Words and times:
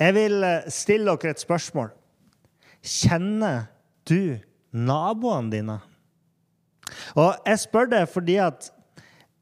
Jeg 0.00 0.16
vil 0.16 0.44
eh, 0.46 0.68
stille 0.72 1.12
dere 1.12 1.34
et 1.34 1.42
spørsmål. 1.42 1.90
Kjenner 2.80 3.68
du 4.08 4.40
naboene 4.72 5.52
dine? 5.52 5.78
Og 7.18 7.36
jeg 7.46 7.60
spør 7.62 7.90
det 7.92 8.04
fordi 8.10 8.38
at 8.42 8.70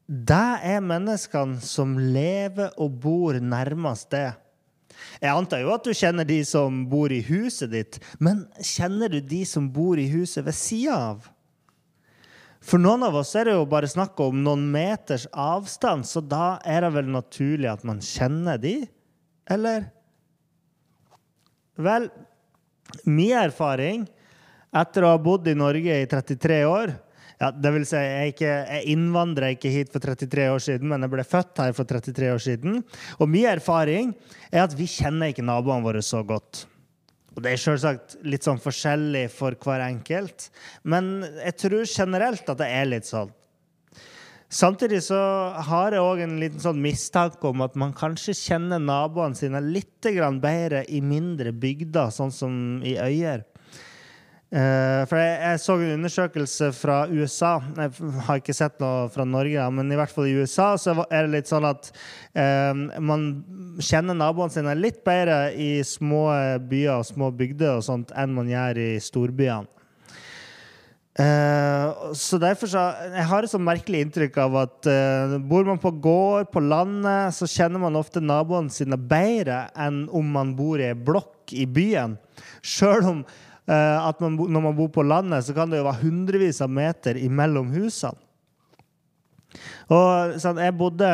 det 0.09 0.45
er 0.65 0.83
menneskene 0.83 1.61
som 1.63 1.95
lever 2.01 2.73
og 2.81 2.97
bor 3.01 3.37
nærmest 3.39 4.09
det. 4.11 4.31
Jeg 5.21 5.31
antar 5.31 5.61
jo 5.63 5.71
at 5.71 5.85
du 5.85 5.93
kjenner 5.95 6.27
de 6.27 6.39
som 6.47 6.81
bor 6.89 7.13
i 7.13 7.21
huset 7.23 7.71
ditt, 7.71 7.99
men 8.19 8.43
kjenner 8.57 9.11
du 9.13 9.19
de 9.23 9.43
som 9.47 9.69
bor 9.71 10.01
i 10.01 10.09
huset 10.11 10.43
ved 10.47 10.57
sida 10.57 10.97
av? 11.13 11.29
For 12.59 12.81
noen 12.81 13.05
av 13.07 13.15
oss 13.21 13.31
er 13.39 13.47
det 13.47 13.55
jo 13.55 13.69
bare 13.69 13.87
snakk 13.87 14.19
om 14.19 14.41
noen 14.43 14.65
meters 14.73 15.29
avstand, 15.31 16.03
så 16.09 16.19
da 16.19 16.57
er 16.67 16.83
det 16.83 16.91
vel 16.97 17.13
naturlig 17.13 17.69
at 17.71 17.85
man 17.87 18.01
kjenner 18.03 18.59
de, 18.59 18.81
eller? 19.49 19.87
Vel, 21.79 22.09
min 23.05 23.35
erfaring 23.39 24.07
etter 24.75 25.05
å 25.05 25.13
ha 25.13 25.21
bodd 25.21 25.47
i 25.49 25.57
Norge 25.57 26.01
i 26.01 26.09
33 26.09 26.63
år 26.69 26.97
ja, 27.39 27.53
det 27.55 27.69
vil 27.71 27.85
si, 27.87 27.95
jeg, 27.95 28.33
ikke, 28.33 28.49
jeg 28.67 28.91
innvandra 28.91 29.53
ikke 29.53 29.71
hit 29.71 29.93
for 29.93 30.03
33 30.03 30.49
år 30.51 30.63
siden, 30.63 30.89
men 30.91 31.05
jeg 31.05 31.13
ble 31.13 31.23
født 31.23 31.61
her 31.63 31.71
for 31.77 31.87
33 31.87 32.33
år 32.33 32.41
siden. 32.43 32.81
Og 33.15 33.31
min 33.31 33.47
erfaring 33.47 34.11
er 34.51 34.65
at 34.65 34.75
vi 34.75 34.89
kjenner 34.91 35.31
ikke 35.31 35.45
naboene 35.47 35.85
våre 35.85 36.01
så 36.03 36.19
godt. 36.27 36.65
Og 37.37 37.45
det 37.45 37.53
er 37.53 37.61
selvsagt 37.63 38.17
litt 38.27 38.43
sånn 38.43 38.59
forskjellig 38.59 39.29
for 39.31 39.55
hver 39.63 39.85
enkelt, 39.85 40.49
men 40.83 41.21
jeg 41.37 41.55
tror 41.61 41.87
generelt 41.87 42.51
at 42.51 42.59
det 42.59 42.67
er 42.75 42.89
litt 42.89 43.07
sånn. 43.07 43.31
Samtidig 44.49 45.03
så 45.05 45.17
har 45.69 45.93
jeg 45.93 46.01
òg 46.01 46.23
en 46.23 46.39
liten 46.41 46.61
sånn 46.61 46.79
mistanke 46.81 47.51
om 47.51 47.61
at 47.61 47.75
man 47.77 47.91
kanskje 47.93 48.33
kjenner 48.33 48.81
naboene 48.81 49.37
sine 49.37 49.61
litt 49.61 50.01
bedre 50.01 50.81
i 50.89 51.03
mindre 51.05 51.53
bygder, 51.53 52.09
sånn 52.09 52.33
som 52.33 52.53
i 52.81 52.95
Øyer. 52.97 53.45
Uh, 54.49 55.05
for 55.05 55.19
jeg, 55.21 55.33
jeg, 55.37 55.57
så 55.61 55.75
en 55.77 55.91
undersøkelse 55.99 56.71
fra 56.73 56.95
USA. 57.13 57.59
Jeg 57.77 58.13
har 58.25 58.39
ikke 58.41 58.55
sett 58.57 58.79
noe 58.81 59.05
fra 59.13 59.21
Norge, 59.21 59.67
men 59.77 59.93
i 59.93 59.99
hvert 59.99 60.09
fall 60.09 60.25
i 60.25 60.33
USA 60.41 60.71
så 60.81 60.95
er 61.05 61.27
det 61.27 61.35
litt 61.35 61.51
sånn 61.51 61.67
at 61.69 61.91
uh, 62.33 62.73
man 62.97 63.27
kjenner 63.77 64.17
naboene 64.17 64.55
sine 64.55 64.73
litt 64.79 65.03
bedre 65.05 65.51
i 65.53 65.83
små 65.85 66.25
byer 66.65 66.95
og 66.95 67.05
små 67.05 67.29
bygder 67.37 67.75
og 67.75 67.85
sånt 67.85 68.15
enn 68.17 68.33
man 68.33 68.49
gjør 68.49 68.81
i 68.81 68.93
storbyene. 68.97 69.69
Uh, 71.19 72.13
så 72.15 72.37
derfor 72.39 72.69
så, 72.71 72.81
Jeg 73.11 73.27
har 73.27 73.43
et 73.43 73.51
sånn 73.51 73.65
merkelig 73.67 74.05
inntrykk 74.05 74.37
av 74.39 74.53
at 74.61 74.87
uh, 74.87 75.33
bor 75.43 75.65
man 75.67 75.81
på 75.81 75.91
gård, 75.99 76.47
på 76.53 76.61
landet, 76.63 77.35
så 77.35 77.49
kjenner 77.49 77.81
man 77.81 77.99
ofte 77.99 78.23
naboene 78.23 78.71
sine 78.71 78.95
bedre 78.95 79.65
enn 79.75 80.05
om 80.15 80.29
man 80.31 80.53
bor 80.55 80.79
i 80.79 80.87
ei 80.87 80.95
blokk 80.95 81.51
i 81.51 81.65
byen. 81.67 82.15
Sjøl 82.63 83.03
om 83.09 83.19
uh, 83.25 83.99
at 84.05 84.23
man, 84.23 84.39
når 84.39 84.65
man 84.69 84.77
bor 84.77 84.87
på 84.95 85.03
landet, 85.03 85.43
så 85.43 85.57
kan 85.57 85.67
det 85.67 85.81
jo 85.81 85.89
være 85.89 86.05
hundrevis 86.05 86.63
av 86.63 86.71
meter 86.71 87.19
imellom 87.19 87.73
husene. 87.75 88.15
Og 89.91 90.39
sånn, 90.39 90.61
Jeg 90.61 90.77
bodde 90.77 91.11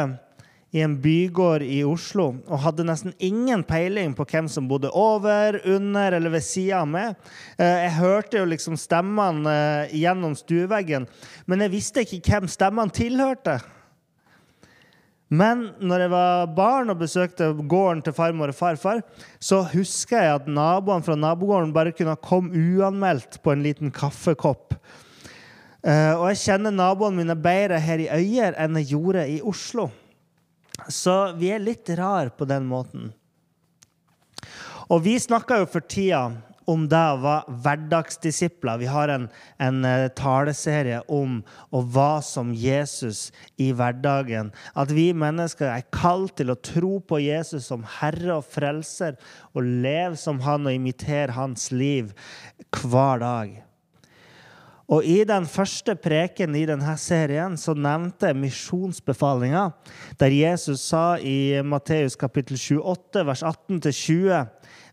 i 0.75 0.81
en 0.83 0.97
bygård 0.99 1.63
i 1.63 1.79
Oslo 1.87 2.25
og 2.43 2.59
hadde 2.65 2.83
nesten 2.87 3.13
ingen 3.23 3.63
peiling 3.63 4.11
på 4.17 4.25
hvem 4.27 4.49
som 4.51 4.67
bodde 4.67 4.91
over, 4.91 5.61
under 5.63 6.17
eller 6.17 6.33
ved 6.33 6.43
sida 6.43 6.81
av 6.81 6.89
meg. 6.91 7.15
Eh, 7.55 7.85
jeg 7.85 7.93
hørte 8.01 8.41
jo 8.41 8.49
liksom 8.51 8.75
stemmene 8.79 9.53
eh, 9.53 9.95
gjennom 10.01 10.35
stueveggen, 10.35 11.07
men 11.47 11.63
jeg 11.63 11.73
visste 11.77 12.03
ikke 12.03 12.19
hvem 12.27 12.51
stemmene 12.51 12.91
tilhørte. 12.95 13.61
Men 15.31 15.69
når 15.79 16.05
jeg 16.05 16.11
var 16.11 16.53
barn 16.53 16.91
og 16.93 16.99
besøkte 16.99 17.49
gården 17.55 18.03
til 18.05 18.13
farmor 18.13 18.51
og 18.51 18.59
farfar, 18.59 19.01
så 19.41 19.63
husker 19.71 20.21
jeg 20.21 20.41
at 20.41 20.51
naboene 20.51 21.07
fra 21.07 21.15
nabogården 21.17 21.73
bare 21.73 21.95
kunne 21.95 22.19
komme 22.21 22.51
uanmeldt 22.51 23.39
på 23.41 23.55
en 23.55 23.63
liten 23.65 23.95
kaffekopp. 23.95 24.75
Eh, 25.85 26.13
og 26.13 26.27
jeg 26.33 26.43
kjenner 26.43 26.75
naboene 26.75 27.23
mine 27.23 27.39
bedre 27.39 27.79
her 27.79 28.03
i 28.03 28.11
Øyer 28.11 28.59
enn 28.59 28.83
jeg 28.83 28.91
gjorde 28.97 29.29
i 29.31 29.39
Oslo. 29.45 29.89
Så 30.91 31.33
vi 31.39 31.51
er 31.55 31.63
litt 31.63 31.89
rar 31.97 32.33
på 32.35 32.47
den 32.49 32.67
måten. 32.69 33.13
Og 34.91 35.01
vi 35.05 35.15
snakker 35.19 35.63
jo 35.63 35.69
for 35.69 35.85
tida 35.89 36.27
om 36.69 36.85
det 36.89 37.01
å 37.13 37.19
være 37.21 37.55
hverdagsdisipler. 37.63 38.79
Vi 38.81 38.89
har 38.89 39.11
en, 39.13 39.27
en 39.61 39.85
uh, 39.85 40.07
taleserie 40.17 41.01
om 41.11 41.39
å 41.69 41.81
være 41.95 42.23
som 42.25 42.53
Jesus 42.57 43.27
i 43.61 43.71
hverdagen. 43.75 44.51
At 44.73 44.93
vi 44.93 45.11
mennesker 45.13 45.69
er 45.69 45.85
kalt 45.93 46.35
til 46.39 46.53
å 46.53 46.57
tro 46.57 46.97
på 47.05 47.21
Jesus 47.21 47.69
som 47.69 47.85
Herre 47.99 48.39
og 48.39 48.49
Frelser 48.49 49.19
og 49.53 49.69
leve 49.85 50.17
som 50.19 50.41
Han 50.45 50.65
og 50.65 50.77
imitere 50.77 51.37
Hans 51.37 51.69
liv 51.73 52.13
hver 52.81 53.21
dag. 53.21 53.61
Og 54.85 55.01
I 55.01 55.23
den 55.25 55.47
første 55.49 55.95
preken 55.97 56.53
i 56.57 56.65
denne 56.69 56.93
serien 57.01 57.55
så 57.57 57.73
nevnte 57.73 58.29
jeg 58.29 58.37
misjonsbefalinga, 58.37 59.71
der 60.21 60.35
Jesus 60.35 60.83
sa 60.91 61.15
i 61.17 61.63
Matteus 61.65 62.17
kapittel 62.21 62.59
28, 62.59 63.25
vers 63.25 63.41
18-20.: 63.41 64.45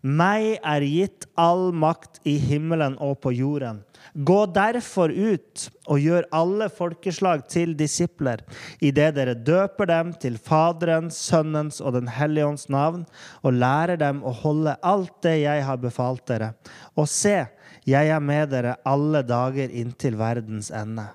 Meg 0.03 0.57
er 0.65 0.83
gitt 0.89 1.29
all 1.39 1.71
makt 1.77 2.23
i 2.25 2.39
himmelen 2.41 2.97
og 3.05 3.21
på 3.23 3.35
jorden. 3.37 3.83
Gå 4.13 4.41
derfor 4.51 5.13
ut 5.13 5.69
og 5.87 6.01
gjør 6.03 6.27
alle 6.35 6.67
folkeslag 6.73 7.45
til 7.53 7.77
disipler, 7.79 8.43
idet 8.81 9.13
dere 9.15 9.37
døper 9.37 9.87
dem 9.93 10.11
til 10.19 10.41
Faderens, 10.43 11.21
Sønnens 11.21 11.81
og 11.81 11.95
Den 12.01 12.09
hellige 12.09 12.49
ånds 12.49 12.69
navn, 12.73 13.05
og 13.45 13.61
lærer 13.61 14.01
dem 14.01 14.25
å 14.25 14.33
holde 14.43 14.75
alt 14.83 15.21
det 15.23 15.43
jeg 15.45 15.65
har 15.69 15.79
befalt 15.85 16.25
dere. 16.33 16.55
Og 16.97 17.07
se, 17.09 17.45
jeg 17.89 18.13
er 18.15 18.23
med 18.23 18.53
dere 18.53 18.77
alle 18.87 19.25
dager 19.27 19.73
inntil 19.75 20.17
verdens 20.21 20.71
ende. 20.71 21.09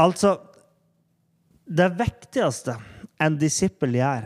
Altså 0.00 0.38
Det 1.70 1.86
viktigste 1.94 2.74
en 3.20 3.36
disippel 3.38 3.94
gjør, 4.00 4.24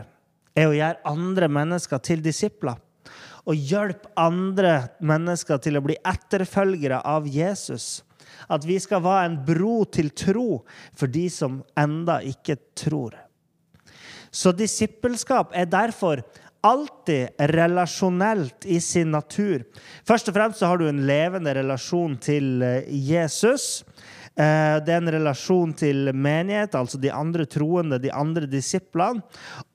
er 0.55 0.69
å 0.69 0.73
gjøre 0.73 1.11
andre 1.11 1.49
mennesker 1.51 1.99
til 2.01 2.23
disipler. 2.25 2.79
Og 3.45 3.59
hjelpe 3.69 4.09
andre 4.17 4.87
mennesker 5.05 5.59
til 5.61 5.77
å 5.77 5.83
bli 5.85 5.97
etterfølgere 6.01 7.03
av 7.05 7.27
Jesus. 7.29 7.99
At 8.49 8.65
vi 8.65 8.79
skal 8.81 9.03
være 9.05 9.27
en 9.27 9.37
bro 9.45 9.83
til 9.85 10.09
tro 10.17 10.63
for 10.97 11.11
de 11.11 11.27
som 11.29 11.59
enda 11.77 12.17
ikke 12.25 12.57
tror. 12.73 13.13
Så 14.33 14.55
disippelskap 14.57 15.53
er 15.53 15.69
derfor 15.69 16.23
alltid 16.65 17.27
relasjonelt 17.53 18.65
i 18.65 18.79
sin 18.81 19.11
natur. 19.13 19.63
Først 20.07 20.31
og 20.31 20.37
fremst 20.37 20.61
så 20.61 20.71
har 20.71 20.81
du 20.81 20.87
en 20.89 21.03
levende 21.05 21.53
relasjon 21.53 22.17
til 22.21 22.63
eh, 22.65 22.87
Jesus. 22.89 23.83
Eh, 24.33 24.77
det 24.81 24.95
er 24.95 25.01
en 25.03 25.13
relasjon 25.19 25.75
til 25.77 26.09
menighet, 26.11 26.73
altså 26.75 26.97
de 27.01 27.13
andre 27.13 27.45
troende, 27.45 28.01
de 28.01 28.11
andre 28.11 28.49
disiplene. 28.49 29.21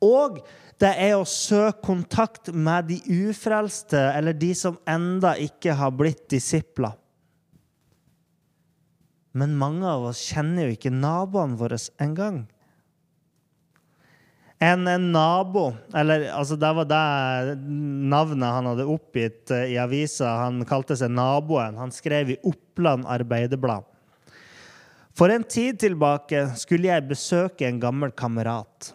Og 0.03 0.43
det 0.81 0.91
er 0.97 1.15
å 1.15 1.29
søke 1.29 1.85
kontakt 1.85 2.51
med 2.57 2.89
de 2.91 2.99
ufrelste, 3.29 4.01
eller 4.17 4.35
de 4.35 4.51
som 4.57 4.81
enda 4.89 5.37
ikke 5.39 5.77
har 5.79 5.95
blitt 5.95 6.27
disipler. 6.33 6.97
Men 9.37 9.55
mange 9.61 9.87
av 9.87 10.09
oss 10.11 10.25
kjenner 10.33 10.67
jo 10.67 10.75
ikke 10.75 10.91
naboene 10.91 11.61
våre 11.61 11.79
engang. 12.03 12.49
En, 14.61 14.85
nabo 14.85 15.71
eller 15.97 16.27
altså 16.37 16.57
Det 16.61 16.71
var 16.77 16.85
det 16.85 17.55
navnet 18.13 18.45
han 18.45 18.67
hadde 18.69 18.85
oppgitt 18.93 19.51
eh, 19.57 19.73
i 19.73 19.79
avisa. 19.81 20.35
Han 20.43 20.61
kalte 20.69 20.99
seg 21.01 21.15
Naboen. 21.17 21.79
Han 21.81 21.93
skrev 21.95 22.35
i 22.35 22.37
Oppland 22.45 23.09
Arbeiderblad. 23.09 23.89
For 25.17 25.33
en 25.33 25.47
tid 25.49 25.81
tilbake 25.81 26.45
skulle 26.61 26.91
jeg 26.91 27.09
besøke 27.09 27.65
en 27.67 27.81
gammel 27.81 28.13
kamerat. 28.13 28.93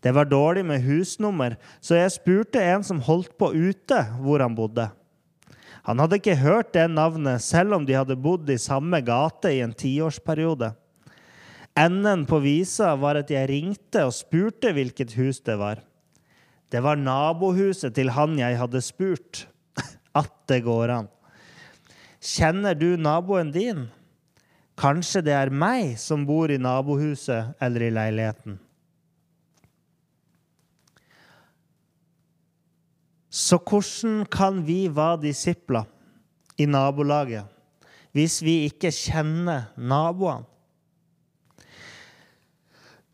Det 0.00 0.14
var 0.16 0.28
dårlig 0.30 0.64
med 0.64 0.84
husnummer, 0.84 1.56
så 1.80 1.96
jeg 1.98 2.16
spurte 2.16 2.62
en 2.62 2.84
som 2.84 3.00
holdt 3.02 3.32
på 3.40 3.50
ute, 3.52 4.00
hvor 4.20 4.40
han 4.44 4.56
bodde. 4.56 4.88
Han 5.86 6.00
hadde 6.02 6.18
ikke 6.20 6.40
hørt 6.40 6.72
det 6.74 6.88
navnet, 6.90 7.44
selv 7.44 7.76
om 7.76 7.84
de 7.86 7.96
hadde 7.96 8.16
bodd 8.18 8.48
i 8.50 8.58
samme 8.60 9.00
gate 9.06 9.52
i 9.54 9.62
en 9.64 9.76
tiårsperiode. 9.76 10.72
Enden 11.76 12.24
på 12.24 12.38
visa 12.40 12.94
var 12.96 13.18
at 13.20 13.30
jeg 13.32 13.50
ringte 13.50 14.06
og 14.08 14.14
spurte 14.16 14.72
hvilket 14.72 15.12
hus 15.18 15.42
det 15.44 15.58
var. 15.60 15.82
Det 16.72 16.80
var 16.82 16.96
nabohuset 16.96 17.92
til 17.94 18.10
han 18.16 18.38
jeg 18.40 18.56
hadde 18.58 18.80
spurt. 18.82 19.44
At 20.16 20.32
det 20.48 20.62
går 20.64 20.94
an. 20.94 21.10
Kjenner 22.16 22.74
du 22.74 22.96
naboen 22.96 23.52
din? 23.52 23.84
Kanskje 24.76 25.22
det 25.28 25.34
er 25.36 25.52
meg 25.52 25.94
som 26.00 26.24
bor 26.28 26.50
i 26.52 26.56
nabohuset 26.60 27.52
eller 27.62 27.86
i 27.86 27.92
leiligheten. 27.92 28.56
Så 33.28 33.60
hvordan 33.60 34.24
kan 34.32 34.64
vi 34.64 34.86
være 34.88 35.20
disipler 35.28 35.84
i 36.56 36.64
nabolaget 36.64 37.52
hvis 38.16 38.40
vi 38.40 38.62
ikke 38.64 38.88
kjenner 38.88 39.68
naboene? 39.76 40.55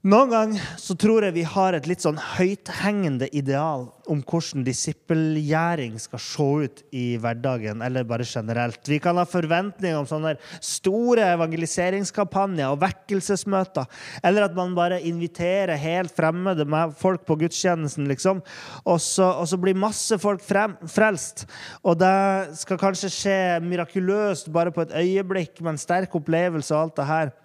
Noen 0.03 0.33
ganger 0.33 0.63
så 0.83 0.97
tror 0.99 1.23
jeg 1.23 1.35
vi 1.37 1.43
har 1.47 1.77
et 1.77 1.85
litt 1.87 2.03
sånn 2.03 2.17
høythengende 2.19 3.29
ideal 3.39 3.85
om 4.11 4.25
hvordan 4.27 4.65
disippelgjæring 4.67 5.95
skal 6.03 6.19
se 6.25 6.47
ut 6.65 6.83
i 6.91 7.05
hverdagen, 7.23 7.85
eller 7.87 8.09
bare 8.11 8.27
generelt. 8.27 8.81
Vi 8.91 8.99
kan 8.99 9.21
ha 9.21 9.23
forventninger 9.31 10.01
om 10.01 10.09
sånne 10.11 10.33
store 10.59 11.29
evangeliseringskampanjer 11.37 12.73
og 12.75 12.81
vekkelsesmøter. 12.83 13.87
Eller 14.27 14.49
at 14.49 14.59
man 14.59 14.75
bare 14.75 14.99
inviterer 15.07 15.79
helt 15.79 16.11
fremmede 16.19 16.67
folk 16.99 17.23
på 17.23 17.39
gudstjenesten, 17.45 18.11
liksom. 18.11 18.43
Og 18.83 18.99
så, 18.99 19.31
og 19.31 19.47
så 19.55 19.63
blir 19.63 19.79
masse 19.79 20.19
folk 20.19 20.43
frem, 20.43 20.75
frelst. 20.83 21.47
Og 21.87 22.03
det 22.03 22.59
skal 22.59 22.83
kanskje 22.89 23.15
skje 23.21 23.41
mirakuløst 23.71 24.51
bare 24.51 24.75
på 24.75 24.83
et 24.83 24.99
øyeblikk, 24.99 25.61
med 25.63 25.77
en 25.77 25.83
sterk 25.87 26.19
opplevelse 26.19 26.75
og 26.75 26.89
alt 26.89 26.99
det 26.99 27.11
her. 27.15 27.37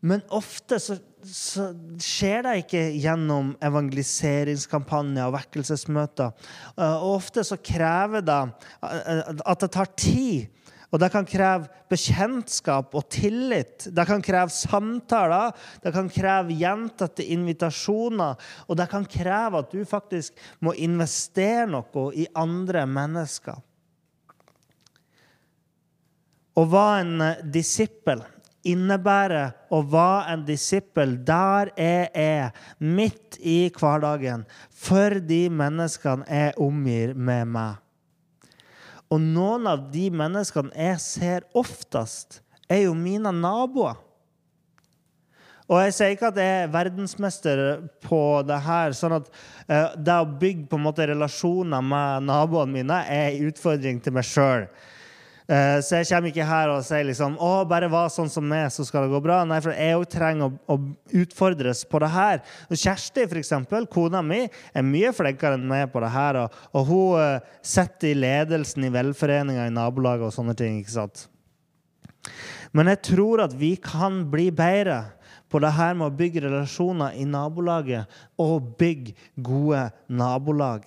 Men 0.00 0.24
ofte 0.32 0.80
så 0.82 0.96
så 1.26 1.68
skjer 2.02 2.42
det 2.46 2.54
ikke 2.62 2.82
gjennom 3.00 3.52
evangeliseringskampanjer 3.62 5.28
og 5.28 5.36
vekkelsesmøter. 5.36 6.32
Eh, 6.76 6.96
og 6.96 7.18
ofte 7.18 7.44
så 7.46 7.58
krever 7.62 8.24
det 8.26 8.40
eh, 8.88 9.30
at 9.30 9.62
det 9.62 9.70
tar 9.76 9.92
tid. 9.98 10.50
Og 10.92 11.00
det 11.00 11.08
kan 11.14 11.24
kreve 11.24 11.70
bekjentskap 11.88 12.92
og 12.98 13.06
tillit. 13.12 13.86
Det 13.88 14.04
kan 14.08 14.20
kreve 14.24 14.52
samtaler. 14.52 15.54
Det 15.80 15.92
kan 15.94 16.10
kreve 16.12 16.52
gjentatte 16.58 17.24
invitasjoner. 17.32 18.36
Og 18.68 18.76
det 18.76 18.90
kan 18.92 19.06
kreve 19.08 19.62
at 19.62 19.72
du 19.72 19.86
faktisk 19.88 20.36
må 20.60 20.74
investere 20.76 21.64
noe 21.70 22.10
i 22.12 22.26
andre 22.36 22.84
mennesker. 22.84 23.56
Å 26.52 26.68
være 26.68 27.00
en 27.00 27.26
disippel 27.54 28.20
innebærer 28.68 29.52
å 29.72 29.82
være 29.86 30.34
en 30.34 30.44
disippel 30.46 31.16
der 31.26 31.72
jeg 31.76 32.10
er, 32.14 32.52
midt 32.78 33.38
i 33.40 33.66
hverdagen, 33.74 34.44
for 34.70 35.18
de 35.18 35.46
menneskene 35.52 36.26
jeg 36.28 36.54
omgir 36.62 37.16
med 37.16 37.50
meg. 37.56 37.80
Og 39.12 39.20
noen 39.20 39.68
av 39.68 39.90
de 39.92 40.06
menneskene 40.14 40.72
jeg 40.72 41.02
ser 41.04 41.48
oftest, 41.58 42.40
er 42.70 42.86
jo 42.86 42.96
mine 42.96 43.32
naboer. 43.34 43.98
Og 45.72 45.78
jeg 45.86 45.94
sier 45.96 46.14
ikke 46.14 46.30
at 46.32 46.38
jeg 46.40 46.62
er 46.62 46.72
verdensmester 46.72 47.60
på 48.04 48.22
det 48.44 48.58
her. 48.64 48.92
sånn 48.96 49.14
at 49.20 49.28
uh, 49.68 49.94
Det 49.96 50.16
å 50.20 50.28
bygge 50.40 50.66
på 50.68 50.76
en 50.76 50.84
måte 50.84 51.06
relasjoner 51.08 51.84
med 51.86 52.26
naboene 52.28 52.80
mine 52.80 52.98
er 53.08 53.30
en 53.30 53.52
utfordring 53.52 54.02
til 54.02 54.16
meg 54.16 54.26
sjøl. 54.28 54.66
Eh, 55.52 55.78
så 55.84 55.98
jeg 55.98 56.08
kommer 56.08 56.30
ikke 56.30 56.46
her 56.48 56.70
og 56.72 56.84
sier 56.86 57.04
liksom, 57.04 57.34
å, 57.42 57.50
bare 57.68 57.90
vær 57.92 58.08
sånn 58.12 58.30
som 58.32 58.46
meg, 58.48 58.70
så 58.72 58.86
skal 58.88 59.04
det 59.04 59.12
gå 59.12 59.20
bra. 59.24 59.42
Nei, 59.44 59.58
for 59.60 59.74
jeg 59.76 59.98
òg 59.98 60.06
trenger 60.08 60.46
å, 60.46 60.52
å, 60.72 60.76
utfordres 61.20 61.82
på 61.90 62.00
det 62.00 62.08
her. 62.14 62.40
Kjersti, 62.70 63.26
for 63.26 63.40
eksempel, 63.40 63.88
kona 63.92 64.22
mi, 64.24 64.46
er 64.48 64.86
mye 64.86 65.12
flinkere 65.16 65.58
enn 65.58 65.68
meg 65.68 65.90
på 65.92 66.00
det 66.04 66.12
her. 66.14 66.40
Og, 66.44 66.56
og 66.72 66.88
hun 66.88 67.20
uh, 67.20 67.58
sitter 67.60 68.14
i 68.14 68.16
ledelsen 68.22 68.88
i 68.88 68.92
velforeninga 68.94 69.68
i 69.68 69.74
nabolaget 69.74 70.30
og 70.30 70.34
sånne 70.38 70.56
ting. 70.56 70.80
ikke 70.80 70.96
sant? 70.96 71.26
Men 72.72 72.88
jeg 72.94 73.02
tror 73.12 73.44
at 73.44 73.52
vi 73.58 73.74
kan 73.76 74.22
bli 74.32 74.48
bedre 74.56 75.02
på 75.52 75.60
det 75.60 75.74
her 75.76 75.92
med 75.98 76.08
å 76.08 76.16
bygge 76.16 76.46
relasjoner 76.46 77.18
i 77.20 77.28
nabolaget 77.28 78.20
og 78.40 78.72
bygge 78.80 79.12
gode 79.36 79.90
nabolag. 80.08 80.86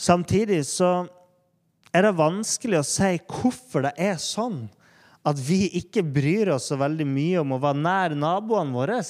Samtidig 0.00 0.62
så 0.64 1.02
er 1.94 2.06
det 2.06 2.18
vanskelig 2.18 2.80
å 2.80 2.86
si 2.86 3.16
hvorfor 3.26 3.86
det 3.88 3.94
er 3.98 4.18
sånn 4.22 4.64
at 5.26 5.40
vi 5.42 5.66
ikke 5.80 6.04
bryr 6.06 6.52
oss 6.54 6.70
så 6.70 6.78
veldig 6.80 7.06
mye 7.08 7.42
om 7.42 7.54
å 7.56 7.60
være 7.60 7.82
nær 7.82 8.14
naboene 8.16 8.72
våre. 8.72 9.00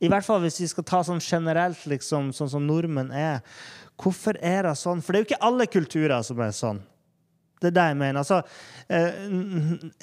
I 0.00 0.08
hvert 0.12 0.24
fall 0.24 0.42
hvis 0.44 0.60
vi 0.62 0.68
skal 0.70 0.86
ta 0.88 1.02
sånn 1.04 1.20
generelt, 1.20 1.82
liksom, 1.88 2.30
sånn 2.36 2.52
som 2.52 2.64
nordmenn 2.68 3.12
er. 3.12 3.42
Hvorfor 4.00 4.38
er 4.44 4.68
det 4.68 4.76
sånn? 4.80 5.02
For 5.02 5.12
det 5.12 5.18
er 5.18 5.24
jo 5.24 5.28
ikke 5.30 5.46
alle 5.48 5.68
kulturer 5.68 6.24
som 6.24 6.40
er 6.44 6.54
sånn. 6.56 6.80
Det 7.56 7.70
er 7.70 7.76
det 7.76 7.84
jeg 7.88 7.96
mener. 7.96 8.20
Altså, 8.20 8.42
eh, 8.92 9.14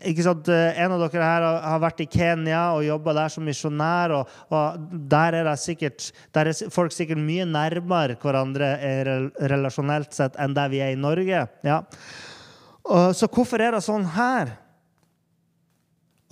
ikke 0.09 0.25
sant? 0.25 0.49
En 0.49 0.95
av 0.95 1.03
dere 1.03 1.27
her 1.27 1.45
har 1.67 1.83
vært 1.83 2.01
i 2.01 2.09
Kenya 2.09 2.63
og 2.73 2.85
jobba 2.87 3.13
der 3.19 3.33
som 3.33 3.45
misjonær. 3.45 4.15
Og, 4.17 4.33
og, 4.49 4.87
der 5.11 5.37
er 5.43 5.51
sikkert 5.61 6.09
der 6.33 6.49
er 6.49 6.73
folk 6.73 6.95
sikkert 6.95 7.21
mye 7.21 7.45
nærmere 7.45 8.17
hverandre 8.21 8.73
relasjonelt 9.51 10.15
sett 10.17 10.39
enn 10.41 10.55
der 10.57 10.71
vi 10.73 10.81
er 10.81 10.95
i 10.95 10.99
Norge. 10.99 11.45
Ja. 11.65 11.83
Og, 12.83 13.13
så 13.15 13.29
hvorfor 13.31 13.61
er 13.61 13.77
det 13.77 13.83
sånn 13.85 14.07
her? 14.15 14.55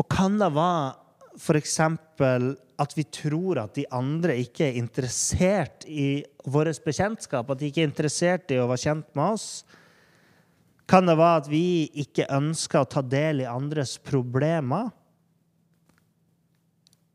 Og 0.02 0.08
kan 0.10 0.40
det 0.42 0.50
være 0.56 0.98
f.eks. 1.38 1.78
at 2.82 2.96
vi 2.98 3.06
tror 3.14 3.62
at 3.62 3.76
de 3.78 3.86
andre 3.94 4.36
ikke 4.42 4.68
er 4.68 4.80
interessert 4.82 5.86
i 5.86 6.24
vårt 6.50 6.82
bekjentskap? 6.86 7.50
At 7.50 7.62
de 7.62 7.70
ikke 7.70 7.86
er 7.86 7.92
interessert 7.92 8.52
i 8.52 8.60
å 8.60 8.68
være 8.72 8.84
kjent 8.88 9.14
med 9.16 9.38
oss? 9.38 9.48
Kan 10.92 11.08
det 11.08 11.16
være 11.16 11.40
at 11.40 11.46
vi 11.48 11.66
ikke 12.04 12.28
ønsker 12.36 12.82
å 12.82 12.90
ta 12.90 13.04
del 13.06 13.46
i 13.46 13.48
andres 13.48 13.96
problemer? 14.04 14.90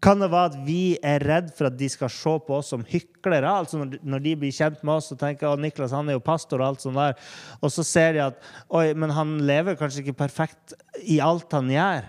Kan 0.00 0.22
det 0.22 0.30
være 0.32 0.52
at 0.52 0.56
vi 0.64 0.96
er 1.04 1.24
redd 1.24 1.50
for 1.56 1.68
at 1.68 1.76
de 1.76 1.88
skal 1.92 2.08
se 2.12 2.32
på 2.46 2.56
oss 2.56 2.70
som 2.72 2.84
hyklere? 2.88 3.50
Altså 3.50 3.82
når 3.84 4.24
de 4.24 4.34
blir 4.40 4.54
kjent 4.54 4.80
med 4.80 4.94
oss 4.94 5.10
og 5.12 5.20
tenker 5.20 5.50
at 5.50 5.60
Niklas 5.60 5.92
han 5.96 6.08
er 6.08 6.16
jo 6.16 6.24
pastor, 6.24 6.62
og 6.62 6.70
alt 6.70 6.84
sånt 6.84 6.96
der, 6.96 7.16
og 7.60 7.72
så 7.74 7.84
ser 7.84 8.16
de 8.16 8.22
at 8.28 8.40
oi, 8.72 8.86
men 8.96 9.12
han 9.12 9.36
lever 9.48 9.76
kanskje 9.76 10.04
ikke 10.04 10.20
perfekt 10.24 10.76
i 11.02 11.18
alt 11.24 11.52
han 11.56 11.68
gjør. 11.72 12.08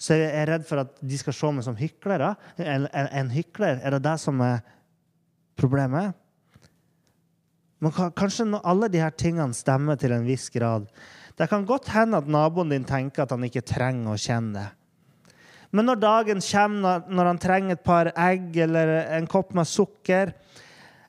Så 0.00 0.16
jeg 0.16 0.32
er 0.32 0.48
redd 0.54 0.64
for 0.68 0.86
at 0.86 0.96
de 1.04 1.20
skal 1.20 1.36
se 1.36 1.52
meg 1.52 1.66
som 1.66 1.76
hyklere. 1.76 2.32
En, 2.56 2.88
en, 2.88 3.12
en 3.20 3.32
hykler, 3.34 3.82
er 3.84 3.98
det 3.98 4.04
det 4.06 4.16
som 4.22 4.40
er 4.44 4.62
problemet? 5.60 6.16
Men 7.80 7.94
kanskje 8.16 8.46
alle 8.60 8.90
de 8.92 9.00
her 9.00 9.14
tingene 9.16 9.56
stemmer 9.56 9.96
til 10.00 10.12
en 10.12 10.26
viss 10.28 10.50
grad. 10.52 10.88
Det 11.36 11.48
kan 11.48 11.64
godt 11.64 11.88
hende 11.94 12.18
at 12.20 12.28
naboen 12.28 12.72
din 12.72 12.84
tenker 12.84 13.24
at 13.24 13.32
han 13.32 13.46
ikke 13.46 13.64
trenger 13.64 14.12
å 14.12 14.20
kjenne 14.20 14.52
det. 14.58 14.68
Men 15.70 15.86
når 15.86 16.00
dagen 16.02 16.42
kommer, 16.42 17.04
når 17.08 17.28
han 17.30 17.40
trenger 17.40 17.76
et 17.76 17.84
par 17.86 18.10
egg 18.10 18.56
eller 18.66 18.90
en 19.16 19.28
kopp 19.30 19.54
med 19.54 19.68
sukker, 19.70 20.34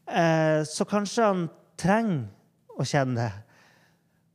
eh, 0.05 0.61
så 0.69 0.85
kanskje 0.87 1.25
han 1.25 1.47
trenger 1.81 2.27
å 2.77 2.85
kjenne 2.85 3.17
det. 3.25 3.31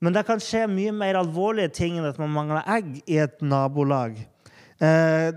Men 0.02 0.12
det 0.12 0.26
kan 0.28 0.42
skje 0.42 0.66
mye 0.68 0.92
mer 0.92 1.16
alvorlige 1.22 1.72
ting 1.78 1.96
enn 1.96 2.08
at 2.10 2.18
man 2.20 2.34
mangler 2.34 2.66
egg 2.68 2.98
i 3.06 3.20
et 3.22 3.38
nabolag. 3.40 4.18
Eh, 4.76 5.30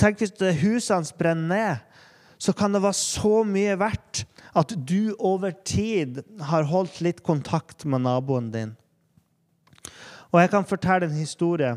tenk 0.00 0.18
hvis 0.18 0.34
huset 0.64 0.96
hans 0.96 1.14
brenner 1.14 1.52
ned, 1.54 2.00
så 2.42 2.56
kan 2.56 2.74
det 2.74 2.82
være 2.82 2.98
så 2.98 3.44
mye 3.46 3.76
verdt 3.78 4.24
at 4.54 4.74
du 4.86 5.14
over 5.18 5.54
tid 5.66 6.22
har 6.50 6.68
holdt 6.70 7.00
litt 7.02 7.22
kontakt 7.26 7.84
med 7.84 8.04
naboen 8.06 8.52
din. 8.54 8.74
Og 10.30 10.40
jeg 10.42 10.50
kan 10.50 10.66
fortelle 10.66 11.08
en 11.08 11.18
historie 11.18 11.74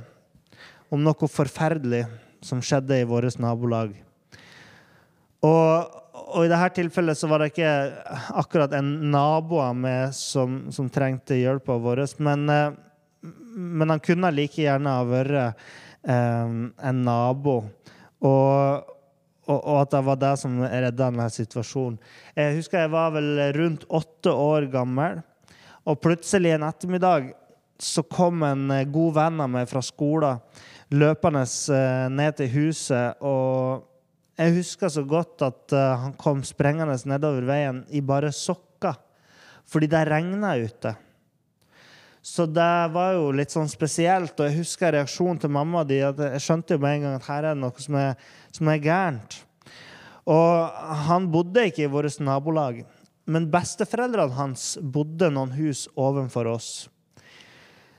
om 0.94 1.02
noe 1.04 1.30
forferdelig 1.30 2.06
som 2.46 2.62
skjedde 2.64 3.02
i 3.02 3.08
vårt 3.08 3.40
nabolag. 3.42 3.96
Og, 5.46 5.98
og, 6.18 6.40
i 6.44 6.50
dette 6.50 6.70
tilfellet 6.80 7.18
så 7.18 7.30
var 7.30 7.42
det 7.42 7.52
ikke 7.52 7.74
akkurat 8.42 8.74
en 8.78 8.90
nabo 9.14 9.62
meg 9.78 10.14
som, 10.18 10.64
som 10.74 10.90
trengte 10.90 11.38
hjelpa 11.38 11.78
vår, 11.82 12.04
men, 12.26 12.48
eh, 12.50 12.72
men, 13.54 13.90
han 13.94 14.02
kunne 14.04 14.34
like 14.34 14.62
gjerne 14.64 14.96
ha 14.98 15.06
vært 15.08 15.38
eh, 15.46 16.56
en 16.90 17.04
nabo. 17.06 17.60
Og, 18.26 18.94
og, 19.48 19.58
og, 19.58 19.82
at 19.82 19.96
det 19.96 20.04
var 20.08 20.22
det 20.22 20.36
som 20.44 20.62
redda 20.62 20.94
denne 21.00 21.28
situasjonen. 21.32 21.98
Jeg 22.36 22.60
husker 22.60 22.86
jeg 22.86 22.94
var 22.94 23.12
vel 23.16 23.34
rundt 23.58 23.88
åtte 23.90 24.32
år 24.32 24.70
gammel, 24.74 25.22
og 25.88 26.02
plutselig 26.04 26.56
en 26.56 26.68
ettermiddag 26.68 27.32
så 27.80 28.04
kom 28.04 28.44
en 28.44 28.72
eh, 28.74 28.88
god 28.90 29.14
venn 29.18 29.44
av 29.44 29.54
meg 29.54 29.70
fra 29.70 29.84
skolen 29.86 30.42
løpende 30.94 31.44
eh, 31.44 32.06
ned 32.14 32.38
til 32.40 32.52
huset. 32.54 33.20
Og 33.26 33.84
jeg 34.38 34.56
husker 34.60 34.92
så 34.94 35.04
godt 35.08 35.44
at 35.48 35.76
eh, 35.76 36.06
han 36.06 36.16
kom 36.20 36.44
sprengende 36.48 36.98
nedover 37.10 37.48
veien 37.48 37.84
i 37.90 38.02
bare 38.02 38.32
sokker, 38.36 38.98
fordi 39.68 39.92
det 39.92 40.08
regna 40.10 40.56
ute. 40.60 40.96
Så 42.28 42.44
det 42.50 42.72
var 42.92 43.14
jo 43.16 43.30
litt 43.32 43.54
sånn 43.54 43.70
spesielt. 43.72 44.36
Og 44.36 44.50
jeg 44.50 44.60
husker 44.60 44.92
reaksjonen 44.92 45.38
til 45.40 45.52
mamma 45.54 45.86
di. 45.88 46.02
at 46.04 46.18
Jeg 46.20 46.44
skjønte 46.44 46.76
jo 46.76 46.82
med 46.84 46.98
en 46.98 47.06
gang 47.06 47.14
at 47.16 47.28
her 47.30 47.46
er 47.46 47.56
det 47.56 47.62
noe 47.62 47.84
som 47.84 47.96
er, 47.96 48.18
som 48.58 48.72
er 48.74 48.84
gærent. 48.84 49.40
Og 50.28 50.78
han 51.08 51.30
bodde 51.32 51.70
ikke 51.70 51.86
i 51.86 51.92
vårt 51.92 52.20
nabolag, 52.20 52.84
men 53.28 53.48
besteforeldrene 53.52 54.36
hans 54.36 54.74
bodde 54.82 55.30
noen 55.32 55.54
hus 55.56 55.86
ovenfor 55.96 56.50
oss. 56.52 56.72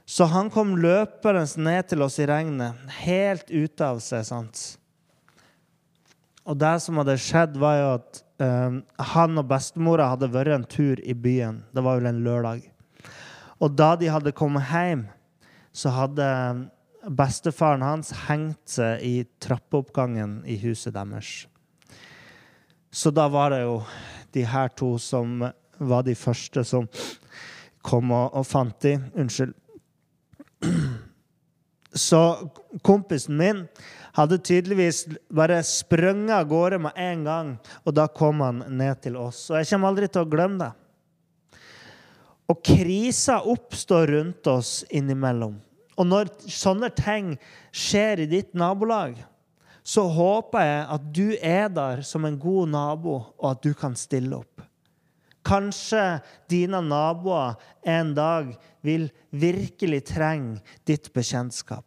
Så 0.08 0.24
han 0.24 0.48
kom 0.48 0.76
løpende 0.80 1.44
ned 1.60 1.90
til 1.90 2.04
oss 2.04 2.16
i 2.20 2.26
regnet, 2.28 2.76
helt 3.02 3.50
ute 3.52 3.84
av 3.84 4.00
seg. 4.00 4.24
sant? 4.24 4.62
Og 6.48 6.56
det 6.56 6.78
som 6.80 6.96
hadde 6.96 7.18
skjedd, 7.20 7.58
var 7.60 7.76
jo 7.76 7.90
at 7.98 8.22
um, 8.40 8.78
han 9.10 9.40
og 9.40 9.50
bestemora 9.50 10.08
hadde 10.14 10.30
vært 10.32 10.54
en 10.54 10.64
tur 10.64 11.00
i 11.04 11.12
byen. 11.12 11.60
Det 11.76 11.84
var 11.84 12.00
vel 12.00 12.08
en 12.08 12.22
lørdag. 12.24 12.64
Og 13.60 13.76
da 13.76 13.90
de 14.00 14.08
hadde 14.08 14.32
kommet 14.32 14.64
hjem, 14.70 15.04
så 15.76 15.92
hadde 15.92 16.24
bestefaren 17.08 17.84
hans 17.84 18.12
hengte 18.26 18.78
seg 18.78 19.04
i 19.04 19.14
trappeoppgangen 19.42 20.42
i 20.46 20.58
huset 20.62 20.94
deres. 20.96 21.46
Så 22.90 23.12
da 23.14 23.28
var 23.28 23.52
det 23.52 23.62
jo 23.62 23.80
de 24.34 24.44
her 24.48 24.68
to 24.76 24.94
som 25.00 25.42
var 25.78 26.02
de 26.06 26.14
første 26.18 26.64
som 26.66 26.88
kom 27.84 28.12
og, 28.12 28.32
og 28.34 28.46
fant 28.46 28.76
de. 28.84 28.96
Unnskyld. 29.14 29.54
Så 31.98 32.20
kompisen 32.84 33.38
min 33.38 33.62
hadde 34.18 34.40
tydeligvis 34.44 35.04
bare 35.34 35.60
sprunget 35.66 36.34
av 36.36 36.48
gårde 36.50 36.80
med 36.82 36.98
en 37.00 37.24
gang, 37.24 37.54
og 37.86 37.94
da 37.96 38.08
kom 38.10 38.42
han 38.44 38.64
ned 38.68 39.00
til 39.04 39.16
oss. 39.16 39.46
Og 39.50 39.60
jeg 39.60 39.70
kommer 39.70 39.92
aldri 39.92 40.10
til 40.10 40.24
å 40.26 40.30
glemme 40.30 40.66
det. 40.66 40.72
Og 42.48 42.60
krisa 42.64 43.40
oppstår 43.44 44.12
rundt 44.14 44.48
oss 44.50 44.82
innimellom. 44.88 45.58
Og 45.98 46.06
når 46.06 46.30
sånne 46.46 46.92
ting 46.94 47.34
skjer 47.74 48.22
i 48.22 48.28
ditt 48.30 48.54
nabolag, 48.58 49.18
så 49.82 50.04
håper 50.12 50.64
jeg 50.64 50.80
at 50.94 51.06
du 51.16 51.26
er 51.40 51.68
der 51.72 52.02
som 52.06 52.26
en 52.28 52.38
god 52.38 52.70
nabo, 52.74 53.18
og 53.38 53.46
at 53.50 53.62
du 53.64 53.72
kan 53.74 53.96
stille 53.98 54.36
opp. 54.36 54.62
Kanskje 55.48 56.20
dine 56.50 56.82
naboer 56.84 57.56
en 57.88 58.12
dag 58.14 58.50
vil 58.84 59.08
virkelig 59.32 60.02
trenge 60.10 60.60
ditt 60.86 61.08
bekjentskap. 61.14 61.86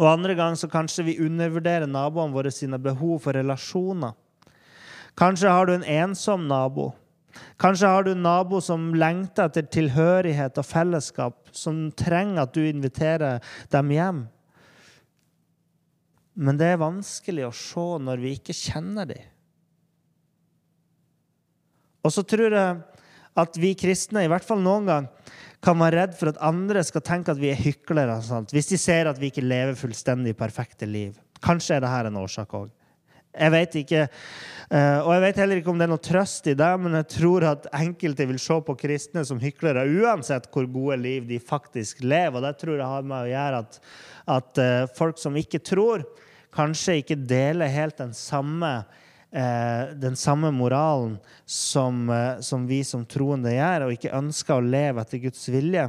Og 0.00 0.08
andre 0.08 0.36
ganger 0.36 0.60
så 0.60 0.68
kanskje 0.72 1.06
vi 1.08 1.20
undervurderer 1.24 1.88
naboene 1.88 2.36
våre 2.36 2.52
sine 2.52 2.78
behov 2.80 3.18
for 3.24 3.36
relasjoner. 3.36 4.12
Kanskje 5.18 5.52
har 5.52 5.68
du 5.68 5.74
en 5.74 5.88
ensom 5.88 6.46
nabo. 6.48 6.92
Kanskje 7.60 7.88
har 7.88 8.04
du 8.04 8.12
en 8.12 8.24
nabo 8.24 8.60
som 8.64 8.90
lengter 8.98 9.48
etter 9.48 9.66
tilhørighet 9.72 10.58
og 10.60 10.68
fellesskap, 10.68 11.36
som 11.56 11.86
trenger 11.96 12.44
at 12.44 12.54
du 12.54 12.62
inviterer 12.64 13.42
dem 13.72 13.92
hjem. 13.94 14.22
Men 16.32 16.58
det 16.60 16.72
er 16.72 16.80
vanskelig 16.80 17.46
å 17.48 17.54
se 17.56 17.86
når 18.02 18.22
vi 18.22 18.34
ikke 18.38 18.56
kjenner 18.56 19.08
dem. 19.10 19.28
Og 22.02 22.10
så 22.10 22.24
tror 22.26 22.56
jeg 22.56 22.80
at 23.38 23.56
vi 23.60 23.72
kristne, 23.78 24.24
i 24.24 24.30
hvert 24.30 24.44
fall 24.44 24.60
noen 24.60 24.88
gang, 24.88 25.08
kan 25.62 25.78
være 25.78 26.00
redd 26.00 26.14
for 26.18 26.32
at 26.32 26.40
andre 26.42 26.82
skal 26.84 27.04
tenke 27.06 27.32
at 27.32 27.40
vi 27.40 27.52
er 27.52 27.60
hyklere. 27.60 28.16
Sant? 28.26 28.50
Hvis 28.52 28.72
de 28.72 28.78
ser 28.80 29.08
at 29.08 29.20
vi 29.20 29.30
ikke 29.30 29.44
lever 29.44 29.78
fullstendig 29.78 30.34
perfekte 30.36 30.88
liv. 30.90 31.14
Kanskje 31.42 31.76
er 31.76 31.84
dette 31.84 32.10
en 32.10 32.18
årsak 32.18 32.56
òg. 32.58 32.72
Jeg 33.32 33.52
vet 33.54 33.76
ikke, 33.80 34.00
eh, 34.68 34.98
og 35.00 35.10
jeg 35.14 35.22
vet 35.24 35.38
heller 35.40 35.60
ikke 35.60 35.70
om 35.72 35.78
det 35.80 35.86
er 35.86 35.92
noe 35.94 36.04
trøst 36.04 36.50
i 36.52 36.56
det, 36.58 36.70
men 36.84 36.98
jeg 36.98 37.08
tror 37.14 37.46
at 37.48 37.68
enkelte 37.78 38.26
vil 38.28 38.40
se 38.42 38.58
på 38.66 38.76
kristne 38.76 39.24
som 39.24 39.40
hyklere 39.40 39.86
uansett 39.88 40.50
hvor 40.52 40.68
gode 40.68 40.98
liv 41.00 41.24
de 41.30 41.38
faktisk 41.40 42.02
lever. 42.04 42.36
Og 42.36 42.44
det 42.44 42.58
tror 42.60 42.76
jeg 42.76 42.90
har 42.90 43.06
med 43.08 43.16
å 43.24 43.30
gjøre 43.30 43.62
at, 43.64 43.80
at 44.36 44.60
eh, 44.60 44.90
folk 44.98 45.20
som 45.22 45.38
ikke 45.40 45.62
tror, 45.64 46.04
kanskje 46.52 46.98
ikke 47.00 47.16
deler 47.24 47.72
helt 47.72 47.96
den 48.02 48.12
samme 48.12 48.74
eh, 49.32 49.96
den 49.96 50.18
samme 50.20 50.52
moralen 50.52 51.16
som, 51.48 52.04
som, 52.44 52.68
vi 52.68 52.82
som 52.84 53.08
troende 53.08 53.56
gjør, 53.56 53.86
og 53.86 53.96
ikke 53.96 54.12
ønsker 54.18 54.58
å 54.58 54.66
leve 54.76 55.00
etter 55.00 55.24
Guds 55.24 55.48
vilje. 55.48 55.88